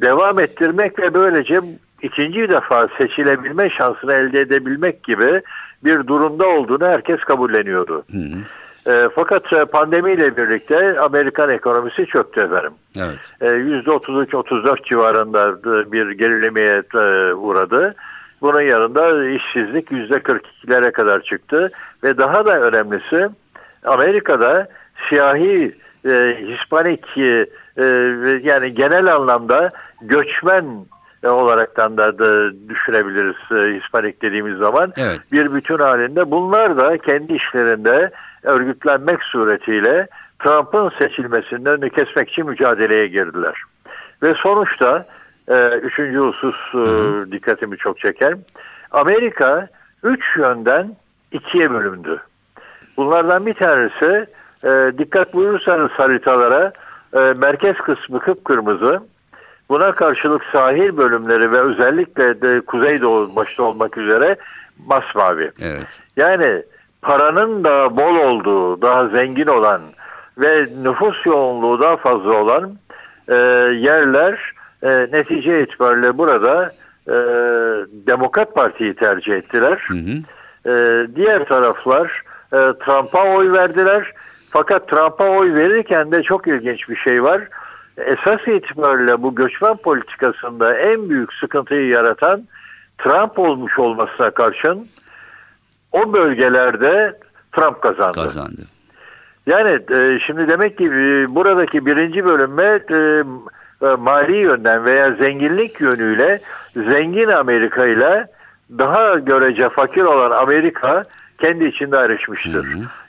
devam 0.00 0.38
ettirmek 0.38 0.98
ve 0.98 1.14
böylece 1.14 1.60
ikinci 2.02 2.48
defa 2.48 2.88
seçilebilme 2.98 3.70
şansını 3.70 4.12
elde 4.12 4.40
edebilmek 4.40 5.04
gibi 5.04 5.42
bir 5.84 6.06
durumda 6.06 6.48
olduğunu 6.48 6.86
herkes 6.86 7.20
kabulleniyordu. 7.20 8.04
E, 8.86 9.08
fakat 9.14 9.52
e, 9.52 9.64
pandemiyle 9.64 10.36
birlikte 10.36 11.00
Amerikan 11.00 11.50
ekonomisi 11.50 12.06
çöktü 12.06 12.40
efendim. 12.40 12.72
Evet. 12.96 13.18
E, 13.40 13.46
%33-34 13.46 14.88
civarında 14.88 15.62
bir 15.92 16.10
gerilemeye 16.10 16.82
e, 16.94 17.32
uğradı. 17.34 17.94
Bunun 18.42 18.60
yanında 18.60 19.28
işsizlik 19.28 19.90
%42'lere 19.90 20.92
kadar 20.92 21.22
çıktı 21.22 21.70
ve 22.04 22.18
daha 22.18 22.46
da 22.46 22.60
önemlisi 22.60 23.28
Amerika'da 23.84 24.68
siyahi 25.08 25.74
e, 26.04 26.36
Hispanik 26.40 27.18
e, 27.18 27.46
e, 27.76 27.84
yani 28.42 28.74
genel 28.74 29.14
anlamda 29.14 29.70
göçmen 30.02 30.64
e, 31.24 31.28
olaraktan 31.28 31.96
da, 31.96 32.18
da 32.18 32.52
düşünebiliriz 32.68 33.36
e, 33.50 33.80
Hispanik 33.80 34.22
dediğimiz 34.22 34.58
zaman 34.58 34.92
Evet. 34.96 35.20
bir 35.32 35.54
bütün 35.54 35.78
halinde 35.78 36.30
bunlar 36.30 36.76
da 36.76 36.98
kendi 36.98 37.32
işlerinde 37.32 38.10
örgütlenmek 38.42 39.22
suretiyle 39.22 40.08
Trump'ın 40.38 40.90
seçilmesinin 40.98 41.64
önünü 41.64 41.90
kesmek 41.90 42.30
için 42.30 42.46
mücadeleye 42.46 43.06
girdiler. 43.06 43.62
Ve 44.22 44.34
sonuçta 44.34 45.06
üçüncü 45.82 46.18
husus 46.18 46.56
e, 46.74 46.86
dikkatimi 47.32 47.76
çok 47.76 47.98
çeker. 47.98 48.34
Amerika 48.90 49.68
üç 50.02 50.36
yönden 50.36 50.96
ikiye 51.32 51.70
bölündü. 51.70 52.20
Bunlardan 52.96 53.46
bir 53.46 53.54
tanesi 53.54 54.26
e, 54.64 54.98
dikkat 54.98 55.34
buyurursanız 55.34 55.90
haritalara 55.90 56.72
e, 57.14 57.18
merkez 57.18 57.76
kısmı 57.76 58.20
kıpkırmızı. 58.20 59.00
Buna 59.68 59.92
karşılık 59.92 60.44
sahil 60.52 60.96
bölümleri 60.96 61.52
ve 61.52 61.60
özellikle 61.60 62.40
de 62.40 62.60
kuzeydoğu 62.60 63.36
başta 63.36 63.62
olmak 63.62 63.98
üzere 63.98 64.36
masmavi. 64.86 65.50
Evet. 65.60 66.00
Yani 66.16 66.62
paranın 67.02 67.64
daha 67.64 67.96
bol 67.96 68.16
olduğu, 68.16 68.82
daha 68.82 69.08
zengin 69.08 69.46
olan 69.46 69.80
ve 70.38 70.68
nüfus 70.82 71.26
yoğunluğu 71.26 71.80
daha 71.80 71.96
fazla 71.96 72.36
olan 72.36 72.72
e, 73.28 73.34
yerler 73.74 74.52
e, 74.82 74.88
netice 75.12 75.62
itibariyle 75.62 76.18
burada 76.18 76.72
e, 77.08 77.14
Demokrat 78.06 78.54
Parti'yi 78.54 78.94
tercih 78.94 79.32
ettiler. 79.32 79.84
Hı 79.88 79.94
hı. 79.94 80.16
E, 80.72 81.06
diğer 81.16 81.44
taraflar 81.44 82.22
e, 82.52 82.56
Trump'a 82.56 83.24
oy 83.24 83.52
verdiler. 83.52 84.12
Fakat 84.50 84.88
Trump'a 84.88 85.28
oy 85.28 85.54
verirken 85.54 86.12
de 86.12 86.22
çok 86.22 86.48
ilginç 86.48 86.88
bir 86.88 86.96
şey 86.96 87.22
var. 87.22 87.48
Esas 87.96 88.48
itibariyle 88.48 89.22
bu 89.22 89.34
göçmen 89.34 89.76
politikasında 89.76 90.78
en 90.78 91.10
büyük 91.10 91.32
sıkıntıyı 91.32 91.88
yaratan 91.88 92.42
Trump 92.98 93.38
olmuş 93.38 93.78
olmasına 93.78 94.30
karşın 94.30 94.88
o 95.92 96.12
bölgelerde 96.12 97.18
Trump 97.52 97.82
kazandı. 97.82 98.14
Kazandı. 98.14 98.62
Yani 99.46 99.80
e, 99.94 100.18
şimdi 100.26 100.48
demek 100.48 100.78
ki 100.78 100.84
e, 100.84 101.34
buradaki 101.34 101.86
birinci 101.86 102.24
bölünme 102.24 102.80
e, 102.90 103.24
mali 103.82 104.36
yönden 104.36 104.84
veya 104.84 105.12
zenginlik 105.12 105.80
yönüyle 105.80 106.40
zengin 106.74 107.28
Amerika 107.28 107.86
ile 107.86 108.26
daha 108.78 109.18
görece 109.18 109.68
fakir 109.68 110.02
olan 110.02 110.30
Amerika 110.30 111.04
kendi 111.38 111.64
içinde 111.64 111.98
ayrışmıştır. 111.98 112.66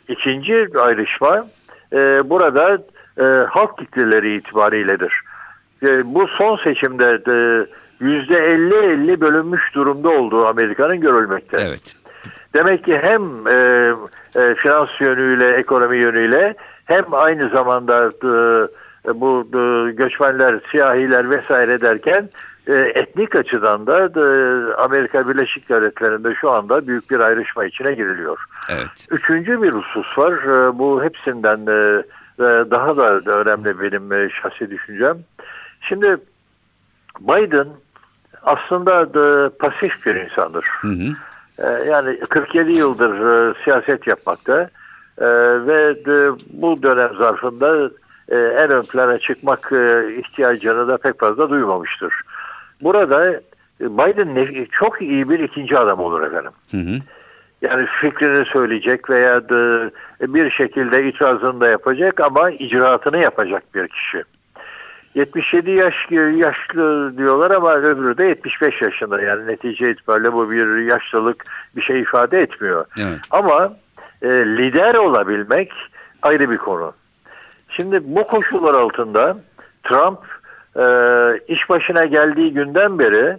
İkinci 0.07 0.67
ayrışma 0.79 1.45
e, 1.93 2.29
burada 2.29 2.77
e, 3.17 3.23
halk 3.49 3.77
kitleleri 3.77 4.35
itibariyledir. 4.35 5.21
E, 5.83 6.13
bu 6.13 6.27
son 6.27 6.57
seçimde 6.57 7.25
de 7.25 7.67
yüzde 7.99 8.37
50-50 8.37 9.21
bölünmüş 9.21 9.75
durumda 9.75 10.09
olduğu 10.09 10.45
Amerika'nın 10.45 11.01
görülmekte. 11.01 11.57
Evet. 11.61 11.95
Demek 12.53 12.85
ki 12.85 12.99
hem 13.01 13.47
e, 13.47 13.53
e, 14.35 14.55
finans 14.55 14.89
yönüyle, 14.99 15.49
ekonomi 15.49 15.97
yönüyle 15.97 16.55
hem 16.85 17.13
aynı 17.13 17.49
zamanda 17.49 18.05
e, 18.07 18.31
bu 19.05 19.47
e, 19.53 19.91
göçmenler, 19.91 20.59
siyahiler 20.71 21.29
vesaire 21.29 21.81
derken 21.81 22.29
e, 22.67 22.73
etnik 22.73 23.35
açıdan 23.35 23.87
da 23.87 23.99
e, 23.99 24.25
Amerika 24.73 25.29
Birleşik 25.29 25.69
Devletleri'nde 25.69 26.35
şu 26.35 26.51
anda 26.51 26.87
büyük 26.87 27.11
bir 27.11 27.19
ayrışma 27.19 27.65
içine 27.65 27.93
giriliyor. 27.93 28.39
Evet. 28.69 29.07
Üçüncü 29.09 29.61
bir 29.61 29.71
husus 29.71 30.17
var. 30.17 30.33
E, 30.33 30.79
bu 30.79 31.03
hepsinden 31.03 31.57
e, 31.67 32.03
e, 32.39 32.71
daha 32.71 32.97
da 32.97 33.19
önemli 33.31 33.79
benim 33.79 34.13
e, 34.13 34.29
şahsi 34.29 34.71
düşüncem. 34.71 35.17
Şimdi 35.81 36.17
Biden 37.19 37.67
aslında 38.43 39.13
da 39.13 39.51
pasif 39.57 40.05
bir 40.05 40.15
insandır. 40.15 40.65
Hı 40.81 40.87
hı. 40.87 41.13
Yani 41.87 42.19
47 42.19 42.71
yıldır 42.71 43.19
e, 43.19 43.53
siyaset 43.63 44.07
yapmakta 44.07 44.69
ve 45.67 45.95
bu 46.53 46.83
dönem 46.83 47.15
zarfında 47.17 47.89
e, 48.29 48.35
en 48.35 48.71
ön 48.71 48.81
plana 48.81 49.19
çıkmak 49.19 49.71
e, 49.71 50.15
ihtiyacını 50.17 50.87
da 50.87 50.97
pek 50.97 51.19
fazla 51.19 51.49
duymamıştır. 51.49 52.13
Burada 52.81 53.31
e, 53.81 53.97
Biden 53.97 54.67
çok 54.71 55.01
iyi 55.01 55.29
bir 55.29 55.39
ikinci 55.39 55.77
adam 55.77 55.99
olur 55.99 56.21
efendim. 56.21 56.51
Hı 56.71 56.77
hı. 56.77 56.95
Yani 57.61 57.87
fikrini 58.01 58.45
söyleyecek 58.45 59.09
veya 59.09 59.49
da 59.49 59.91
bir 60.21 60.49
şekilde 60.49 61.07
itirazını 61.07 61.61
da 61.61 61.67
yapacak 61.67 62.19
ama 62.19 62.51
icraatını 62.51 63.17
yapacak 63.17 63.63
bir 63.75 63.87
kişi. 63.87 64.23
77 65.15 65.71
yaş 65.71 65.95
yaşlı 66.35 67.17
diyorlar 67.17 67.51
ama 67.51 67.75
öbürü 67.75 68.17
de 68.17 68.25
75 68.25 68.81
yaşında 68.81 69.21
yani 69.21 69.47
netice 69.47 69.91
itibariyle 69.91 70.33
bu 70.33 70.51
bir 70.51 70.77
yaşlılık 70.77 71.45
bir 71.75 71.81
şey 71.81 72.01
ifade 72.01 72.41
etmiyor. 72.41 72.85
Evet. 72.99 73.19
Ama 73.31 73.73
e, 74.21 74.27
lider 74.29 74.95
olabilmek 74.95 75.71
ayrı 76.21 76.49
bir 76.49 76.57
konu. 76.57 76.93
Şimdi 77.75 77.99
bu 78.03 78.27
koşullar 78.27 78.73
altında 78.73 79.37
Trump 79.83 80.19
e, 80.75 80.85
iş 81.53 81.69
başına 81.69 82.05
geldiği 82.05 82.53
günden 82.53 82.99
beri 82.99 83.37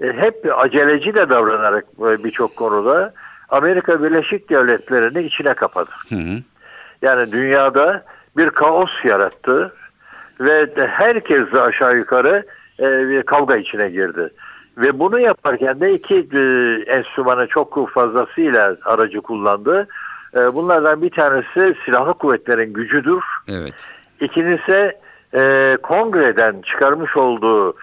e, 0.00 0.12
hep 0.12 0.52
aceleci 0.56 1.14
de 1.14 1.28
davranarak 1.28 1.84
e, 1.98 2.24
birçok 2.24 2.56
konuda 2.56 3.12
Amerika 3.48 4.02
Birleşik 4.02 4.50
Devletleri'ni 4.50 5.22
içine 5.26 5.54
kapadı. 5.54 5.90
Hı 6.08 6.14
hı. 6.14 6.36
Yani 7.02 7.32
dünyada 7.32 8.04
bir 8.36 8.50
kaos 8.50 8.90
yarattı 9.04 9.72
ve 10.40 10.70
herkes 10.76 11.52
de 11.52 11.60
aşağı 11.60 11.96
yukarı 11.96 12.46
e, 12.80 13.08
bir 13.08 13.22
kavga 13.22 13.56
içine 13.56 13.90
girdi. 13.90 14.30
Ve 14.76 14.98
bunu 14.98 15.20
yaparken 15.20 15.80
de 15.80 15.94
iki 15.94 16.14
e, 16.14 16.40
enstrümanı 16.86 17.46
çok 17.46 17.90
fazlasıyla 17.90 18.76
aracı 18.84 19.20
kullandı. 19.20 19.88
E, 20.36 20.54
bunlardan 20.54 21.02
bir 21.02 21.10
tanesi 21.10 21.74
silahlı 21.84 22.14
kuvvetlerin 22.14 22.72
gücüdür. 22.72 23.22
Evet. 23.48 23.88
İkincisi 24.20 24.92
e, 25.34 25.76
kongreden 25.82 26.62
çıkarmış 26.62 27.16
olduğu 27.16 27.74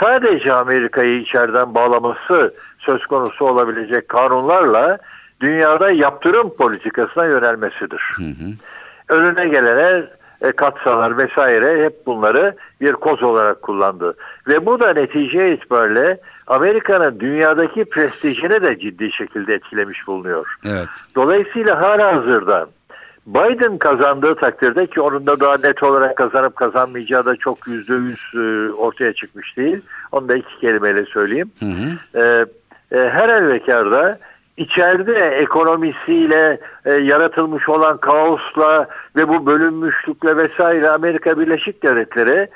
sadece 0.00 0.52
Amerika'yı 0.52 1.20
içeriden 1.20 1.74
bağlaması 1.74 2.54
söz 2.78 3.06
konusu 3.06 3.44
olabilecek 3.44 4.08
kanunlarla 4.08 4.98
dünyada 5.40 5.90
yaptırım 5.90 6.56
politikasına 6.56 7.24
yönelmesidir. 7.24 8.02
Hı 8.16 8.22
hı. 8.22 8.52
Önüne 9.08 9.48
gelene 9.48 10.04
e, 10.40 10.52
katsalar 10.52 11.18
vesaire 11.18 11.84
hep 11.84 12.06
bunları 12.06 12.56
bir 12.80 12.92
koz 12.92 13.22
olarak 13.22 13.62
kullandı. 13.62 14.16
Ve 14.48 14.66
bu 14.66 14.80
da 14.80 14.92
netice 14.92 15.52
itibariyle 15.54 16.18
Amerika'nın 16.46 17.20
dünyadaki 17.20 17.84
prestijini 17.84 18.62
de 18.62 18.78
ciddi 18.78 19.12
şekilde 19.12 19.54
etkilemiş 19.54 20.06
bulunuyor. 20.06 20.56
Evet. 20.64 20.88
Dolayısıyla 21.14 21.80
hala 21.80 22.16
hazırda 22.16 22.66
Biden 23.26 23.78
kazandığı 23.78 24.34
takdirde 24.34 24.86
ki 24.86 25.00
onun 25.00 25.26
da 25.26 25.40
daha 25.40 25.56
net 25.56 25.82
olarak 25.82 26.16
kazanıp 26.16 26.56
kazanmayacağı 26.56 27.24
da 27.24 27.36
çok 27.36 27.66
yüzde 27.66 27.94
yüz 27.94 28.20
e, 28.34 28.72
ortaya 28.72 29.12
çıkmış 29.12 29.56
değil. 29.56 29.82
Onu 30.12 30.28
da 30.28 30.36
iki 30.36 30.60
kelimeyle 30.60 31.04
söyleyeyim. 31.04 31.50
Hı 31.58 31.66
hı. 31.66 32.46
Ee, 32.92 33.08
her 33.10 33.28
elvekarda 33.28 34.18
içeride 34.56 35.24
ekonomisiyle 35.24 36.60
e, 36.84 36.92
yaratılmış 36.92 37.68
olan 37.68 37.98
kaosla 37.98 38.88
ve 39.16 39.28
bu 39.28 39.46
bölünmüşlükle 39.46 40.36
vesaire 40.36 40.90
Amerika 40.90 41.40
Birleşik 41.40 41.82
Devletleri 41.82 42.48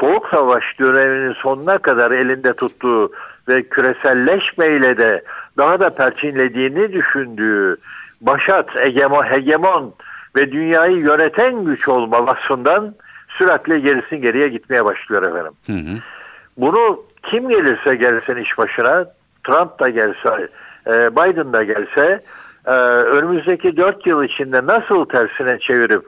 Soğuk 0.00 0.28
Savaş 0.28 0.64
döneminin 0.80 1.32
sonuna 1.32 1.78
kadar 1.78 2.10
elinde 2.10 2.52
tuttuğu 2.52 3.12
ve 3.48 3.62
küreselleşmeyle 3.62 4.96
de 4.96 5.22
daha 5.56 5.80
da 5.80 5.94
perçinlediğini 5.94 6.92
düşündüğü 6.92 7.76
başat, 8.20 8.74
hegemon, 8.74 9.22
hegemon 9.22 9.94
ve 10.36 10.52
dünyayı 10.52 10.96
yöneten 10.96 11.64
güç 11.64 11.88
olma 11.88 12.26
vasfından 12.26 12.94
süratle 13.28 13.78
gerisin 13.78 14.16
geriye 14.16 14.48
gitmeye 14.48 14.84
başlıyor 14.84 15.22
efendim. 15.22 15.52
Hı 15.66 15.72
hı. 15.72 15.98
Bunu 16.56 17.04
kim 17.22 17.48
gelirse 17.48 17.94
gelsin 17.94 18.36
iş 18.36 18.58
başına, 18.58 19.06
Trump 19.44 19.80
da 19.80 19.88
gelse, 19.88 20.48
e, 20.86 21.16
Biden 21.16 21.52
da 21.52 21.64
gelse 21.64 22.20
e, 22.66 22.72
önümüzdeki 22.72 23.76
dört 23.76 24.06
yıl 24.06 24.24
içinde 24.24 24.66
nasıl 24.66 25.04
tersine 25.04 25.58
çevirip 25.58 26.02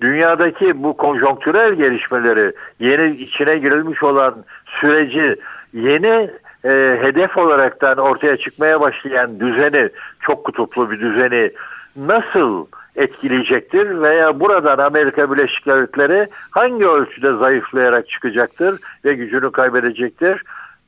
dünyadaki 0.00 0.82
bu 0.82 0.96
konjonktürel 0.96 1.74
gelişmeleri 1.74 2.52
yeni 2.80 3.16
içine 3.16 3.58
girilmiş 3.58 4.02
olan 4.02 4.44
süreci 4.80 5.36
yeni 5.72 6.30
e, 6.64 6.98
hedef 7.02 7.36
olaraktan 7.38 7.98
ortaya 7.98 8.36
çıkmaya 8.36 8.80
başlayan 8.80 9.40
düzeni 9.40 9.90
çok 10.20 10.44
kutuplu 10.44 10.90
bir 10.90 11.00
düzeni 11.00 11.50
nasıl 11.96 12.66
etkileyecektir 12.96 14.02
veya 14.02 14.40
buradan 14.40 14.78
Amerika 14.78 15.32
Birleşik 15.32 15.66
Devletleri 15.66 16.28
hangi 16.50 16.86
ölçüde 16.86 17.36
zayıflayarak 17.36 18.08
çıkacaktır 18.08 18.80
ve 19.04 19.14
gücünü 19.14 19.52
kaybedecektir? 19.52 20.42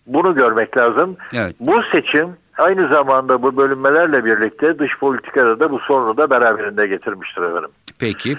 Bunu 0.07 0.35
görmek 0.35 0.77
lazım. 0.77 1.17
Evet. 1.35 1.57
Bu 1.61 1.83
seçim 1.93 2.29
aynı 2.59 2.89
zamanda 2.89 3.43
bu 3.43 3.57
bölünmelerle 3.57 4.25
birlikte 4.25 4.79
dış 4.79 4.99
politikada 4.99 5.61
da 5.61 5.71
bu 5.71 5.79
sorunu 5.79 6.17
da 6.17 6.31
beraberinde 6.31 6.87
getirmiştir 6.87 7.43
efendim. 7.43 7.71
Peki. 7.99 8.39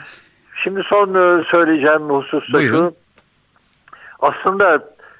Şimdi 0.64 0.82
son 0.84 1.10
e, 1.10 1.44
söyleyeceğim 1.44 2.02
husus 2.02 2.54
da 2.54 2.62
şu. 2.62 2.94
Aslında 4.20 4.80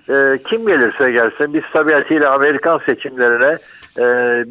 e, 0.10 0.40
kim 0.48 0.68
gelirse 0.68 1.12
gelsin 1.12 1.54
biz 1.54 1.64
tabiatıyla 1.74 2.34
Amerikan 2.34 2.78
seçimlerine 2.78 3.58
e, 3.98 4.04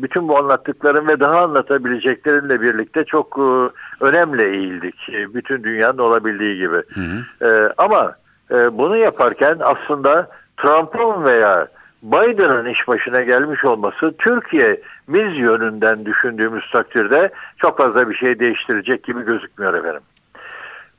bütün 0.02 0.28
bu 0.28 0.38
anlattıklarım 0.38 1.08
ve 1.08 1.20
daha 1.20 1.40
anlatabileceklerimle 1.40 2.60
birlikte 2.60 3.04
çok 3.04 3.38
e, 3.38 3.50
önemli 4.04 4.42
eğildik. 4.42 5.08
E, 5.08 5.34
bütün 5.34 5.64
dünyanın 5.64 5.98
olabildiği 5.98 6.56
gibi. 6.56 6.76
Hı 6.76 7.00
hı. 7.00 7.46
E, 7.48 7.72
ama 7.78 8.14
e, 8.50 8.78
bunu 8.78 8.96
yaparken 8.96 9.58
aslında 9.60 10.30
Trump'ın 10.56 11.24
veya 11.24 11.68
Biden'ın 12.02 12.66
iş 12.66 12.88
başına 12.88 13.22
gelmiş 13.22 13.64
olması 13.64 14.14
Türkiye'miz 14.18 15.38
yönünden 15.38 16.06
düşündüğümüz 16.06 16.70
takdirde 16.70 17.30
çok 17.58 17.78
fazla 17.78 18.10
bir 18.10 18.14
şey 18.14 18.38
değiştirecek 18.38 19.04
gibi 19.04 19.24
gözükmüyor 19.24 19.74
efendim. 19.74 20.00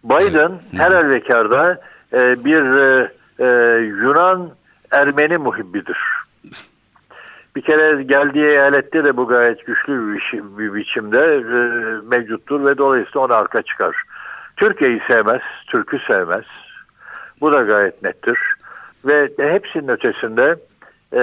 Biden 0.03 0.51
her 0.77 0.91
halükarda 0.91 1.81
e, 2.13 2.45
bir 2.45 2.62
e, 2.62 3.12
e, 3.39 3.77
Yunan 3.79 4.49
Ermeni 4.91 5.38
muhibbidir. 5.38 5.97
Bir 7.55 7.62
kere 7.62 8.03
geldiği 8.03 8.45
eyalette 8.45 9.03
de 9.03 9.17
bu 9.17 9.27
gayet 9.27 9.65
güçlü 9.65 9.93
bir, 9.93 10.17
biçim- 10.17 10.57
bir 10.57 10.73
biçimde 10.73 11.19
e, 11.19 11.59
mevcuttur 12.07 12.65
ve 12.65 12.77
dolayısıyla 12.77 13.21
ona 13.21 13.35
arka 13.35 13.62
çıkar. 13.62 13.95
Türkiye'yi 14.57 15.01
sevmez, 15.07 15.41
Türk'ü 15.67 15.99
sevmez. 15.99 16.45
Bu 17.41 17.51
da 17.53 17.62
gayet 17.62 18.03
nettir. 18.03 18.39
Ve 19.05 19.29
hepsinin 19.38 19.88
ötesinde 19.88 20.55
e, 21.13 21.21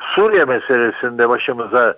Suriye 0.00 0.44
meselesinde 0.44 1.28
başımıza 1.28 1.94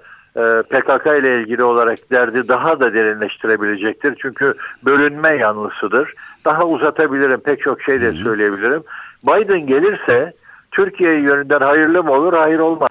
PKK 0.62 1.06
ile 1.06 1.40
ilgili 1.40 1.62
olarak 1.62 2.10
derdi 2.10 2.48
daha 2.48 2.80
da 2.80 2.94
derinleştirebilecektir. 2.94 4.14
Çünkü 4.22 4.54
bölünme 4.84 5.36
yanlısıdır. 5.36 6.14
Daha 6.44 6.64
uzatabilirim, 6.64 7.40
pek 7.40 7.60
çok 7.60 7.82
şey 7.82 8.00
de 8.00 8.12
söyleyebilirim. 8.12 8.82
Biden 9.24 9.66
gelirse 9.66 10.32
Türkiye 10.70 11.12
yönünden 11.12 11.60
hayırlı 11.60 12.04
mı 12.04 12.12
olur, 12.12 12.32
hayır 12.32 12.58
olmaz. 12.58 12.90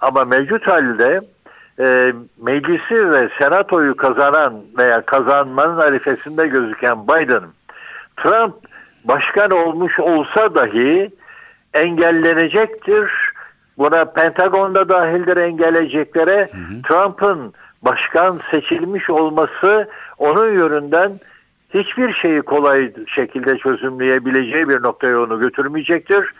Ama 0.00 0.24
mevcut 0.24 0.66
halde 0.66 1.20
e, 1.80 2.12
meclisi 2.42 3.10
ve 3.10 3.28
senatoyu 3.38 3.96
kazanan 3.96 4.54
veya 4.78 5.00
kazanmanın 5.00 5.78
arifesinde 5.78 6.46
gözüken 6.46 7.08
Biden, 7.08 7.42
Trump 8.16 8.54
başkan 9.04 9.50
olmuş 9.50 10.00
olsa 10.00 10.54
dahi 10.54 11.10
engellenecektir. 11.74 13.23
Buna 13.78 14.04
Pentagon'da 14.04 14.88
dahildir 14.88 15.36
engelleyeceklere. 15.36 16.50
Trump'ın 16.88 17.54
başkan 17.82 18.40
seçilmiş 18.50 19.10
olması 19.10 19.88
onun 20.18 20.52
yönünden 20.52 21.20
hiçbir 21.74 22.12
şeyi 22.12 22.42
kolay 22.42 22.92
şekilde 23.06 23.58
çözümleyebileceği 23.58 24.68
bir 24.68 24.82
noktaya 24.82 25.20
onu 25.20 25.40
götürmeyecektir. 25.40 26.34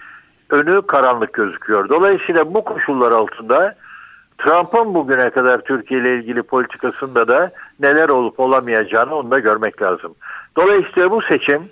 Önü 0.51 0.83
karanlık 0.87 1.33
gözüküyor. 1.33 1.89
Dolayısıyla 1.89 2.55
bu 2.55 2.65
koşullar 2.65 3.13
altında 3.13 3.75
Trump'ın 4.39 4.95
bugüne 4.95 5.31
kadar 5.31 5.61
Türkiye 5.61 6.01
ile 6.01 6.15
ilgili 6.15 6.43
politikasında 6.43 7.29
da 7.29 7.51
neler 7.81 8.09
olup 8.09 8.41
olamayacağını 8.41 9.15
onu 9.15 9.31
da 9.31 9.39
görmek 9.39 9.83
lazım. 9.83 10.15
Dolayısıyla 10.57 11.11
bu 11.11 11.23
seçim 11.23 11.63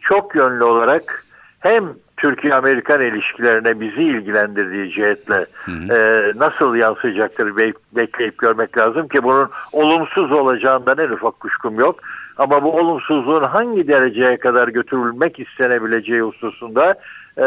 çok 0.00 0.34
yönlü 0.34 0.64
olarak 0.64 1.24
hem 1.60 1.84
Türkiye-Amerikan 2.18 3.00
ilişkilerine 3.00 3.80
bizi 3.80 4.02
ilgilendirdiği 4.02 4.90
cihetle 4.92 5.46
e, 5.68 6.32
nasıl 6.36 6.74
yansıyacaktır 6.74 7.56
be- 7.56 7.72
bekleyip 7.92 8.38
görmek 8.38 8.78
lazım 8.78 9.08
ki 9.08 9.22
bunun 9.22 9.50
olumsuz 9.72 10.32
olacağından 10.32 10.98
en 10.98 11.08
ufak 11.08 11.40
kuşkum 11.40 11.80
yok. 11.80 12.00
Ama 12.36 12.62
bu 12.62 12.78
olumsuzluğun 12.78 13.42
hangi 13.42 13.88
dereceye 13.88 14.36
kadar 14.36 14.68
götürülmek 14.68 15.40
istenebileceği 15.40 16.20
hususunda 16.20 16.94
e, 17.38 17.46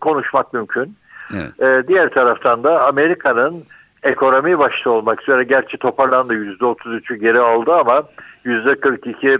konuşmak 0.00 0.54
mümkün. 0.54 0.96
Evet. 1.34 1.84
E, 1.84 1.88
diğer 1.88 2.10
taraftan 2.10 2.64
da 2.64 2.86
Amerika'nın 2.86 3.64
ekonomi 4.02 4.58
başta 4.58 4.90
olmak 4.90 5.22
üzere 5.22 5.44
gerçi 5.44 5.78
toparlandı 5.78 6.34
%33'ü 6.34 7.16
geri 7.16 7.38
aldı 7.38 7.72
ama 7.74 8.02
%42 8.44 9.38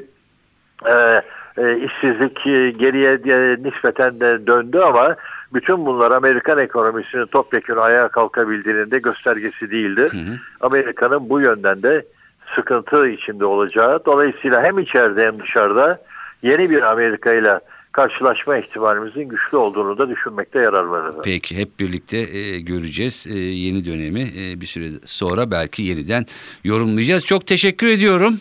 e, 0.87 1.23
e, 1.59 1.85
işsizlik 1.85 2.47
e, 2.47 2.71
geriye 2.71 3.11
e, 3.11 3.63
nispeten 3.63 4.21
de 4.21 4.47
döndü 4.47 4.79
ama 4.79 5.17
bütün 5.55 5.87
bunlar 5.87 6.11
Amerikan 6.11 6.59
ekonomisinin 6.59 7.27
topyekun 7.27 7.77
ayağa 7.77 8.09
kalkabildiğinin 8.09 8.91
de 8.91 8.99
göstergesi 8.99 9.71
değildir. 9.71 10.13
Amerika'nın 10.61 11.29
bu 11.29 11.41
yönden 11.41 11.83
de 11.83 12.07
sıkıntı 12.55 13.09
içinde 13.09 13.45
olacağı 13.45 14.05
dolayısıyla 14.05 14.65
hem 14.65 14.79
içeride 14.79 15.27
hem 15.27 15.41
dışarıda 15.41 16.03
yeni 16.43 16.71
bir 16.71 16.83
Amerika 16.83 17.33
ile 17.33 17.61
karşılaşma 17.93 18.57
ihtimalimizin 18.57 19.29
güçlü 19.29 19.57
olduğunu 19.57 19.99
da 19.99 20.09
düşünmekte 20.09 20.59
yarar 20.59 20.85
var. 20.85 21.13
Peki 21.25 21.57
hep 21.57 21.81
birlikte 21.81 22.19
e, 22.19 22.61
göreceğiz 22.61 23.27
E, 23.31 23.35
yeni 23.39 23.85
dönemi 23.85 24.21
e, 24.21 24.61
bir 24.61 24.67
süre 24.67 24.87
sonra 25.05 25.51
belki 25.51 25.83
yeniden 25.83 26.27
yorumlayacağız. 26.65 27.25
Çok 27.25 27.47
teşekkür 27.47 27.89
ediyorum 27.89 28.41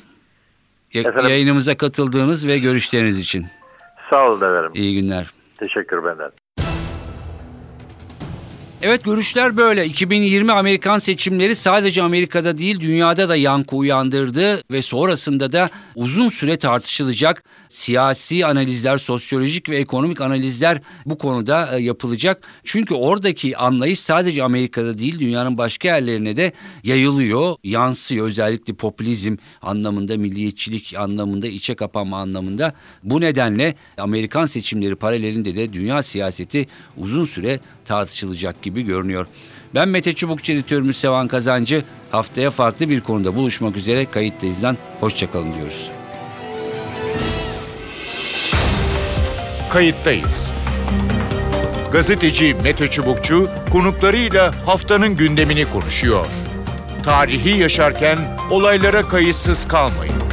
Efendim? 1.05 1.29
yayınımıza 1.29 1.77
katıldığınız 1.77 2.47
ve 2.47 2.57
görüşleriniz 2.57 3.19
için. 3.19 3.47
Sağ 4.09 4.29
olun 4.29 4.37
efendim. 4.37 4.71
İyi 4.73 5.01
günler. 5.01 5.31
Teşekkür 5.57 6.03
benden. 6.03 6.31
Evet 8.81 9.03
görüşler 9.03 9.57
böyle. 9.57 9.85
2020 9.85 10.51
Amerikan 10.51 10.99
seçimleri 10.99 11.55
sadece 11.55 12.03
Amerika'da 12.03 12.57
değil 12.57 12.79
dünyada 12.79 13.29
da 13.29 13.35
yankı 13.35 13.75
uyandırdı 13.75 14.61
ve 14.71 14.81
sonrasında 14.81 15.51
da 15.51 15.69
uzun 15.95 16.29
süre 16.29 16.57
tartışılacak 16.57 17.43
siyasi 17.69 18.45
analizler, 18.45 18.97
sosyolojik 18.97 19.69
ve 19.69 19.77
ekonomik 19.77 20.21
analizler 20.21 20.81
bu 21.05 21.17
konuda 21.17 21.77
e, 21.77 21.81
yapılacak. 21.81 22.41
Çünkü 22.63 22.93
oradaki 22.93 23.57
anlayış 23.57 23.99
sadece 23.99 24.43
Amerika'da 24.43 24.97
değil 24.97 25.19
dünyanın 25.19 25.57
başka 25.57 25.87
yerlerine 25.87 26.37
de 26.37 26.51
yayılıyor, 26.83 27.55
yansıyor. 27.63 28.27
Özellikle 28.27 28.73
popülizm 28.73 29.35
anlamında, 29.61 30.17
milliyetçilik 30.17 30.93
anlamında, 30.97 31.47
içe 31.47 31.75
kapanma 31.75 32.17
anlamında. 32.17 32.73
Bu 33.03 33.21
nedenle 33.21 33.75
Amerikan 33.97 34.45
seçimleri 34.45 34.95
paralelinde 34.95 35.55
de 35.55 35.73
dünya 35.73 36.03
siyaseti 36.03 36.67
uzun 36.97 37.25
süre 37.25 37.59
tartışılacak 37.85 38.63
gibi 38.67 38.81
görünüyor. 38.81 39.27
Ben 39.75 39.89
Mete 39.89 40.13
Çubukçu 40.13 40.51
editörümüz 40.51 40.97
Sevan 40.97 41.27
Kazancı. 41.27 41.83
Haftaya 42.11 42.51
farklı 42.51 42.89
bir 42.89 43.01
konuda 43.01 43.35
buluşmak 43.35 43.77
üzere 43.77 44.05
kayıttayızdan. 44.05 44.77
Hoşçakalın 44.99 45.53
diyoruz. 45.53 45.89
Kayıttayız. 49.69 50.51
Gazeteci 51.91 52.55
Mete 52.63 52.87
Çubukçu 52.87 53.49
konuklarıyla 53.71 54.51
haftanın 54.65 55.15
gündemini 55.15 55.69
konuşuyor. 55.69 56.25
Tarihi 57.03 57.59
yaşarken 57.59 58.17
olaylara 58.51 59.07
kayıtsız 59.07 59.67
kalmayın. 59.67 60.26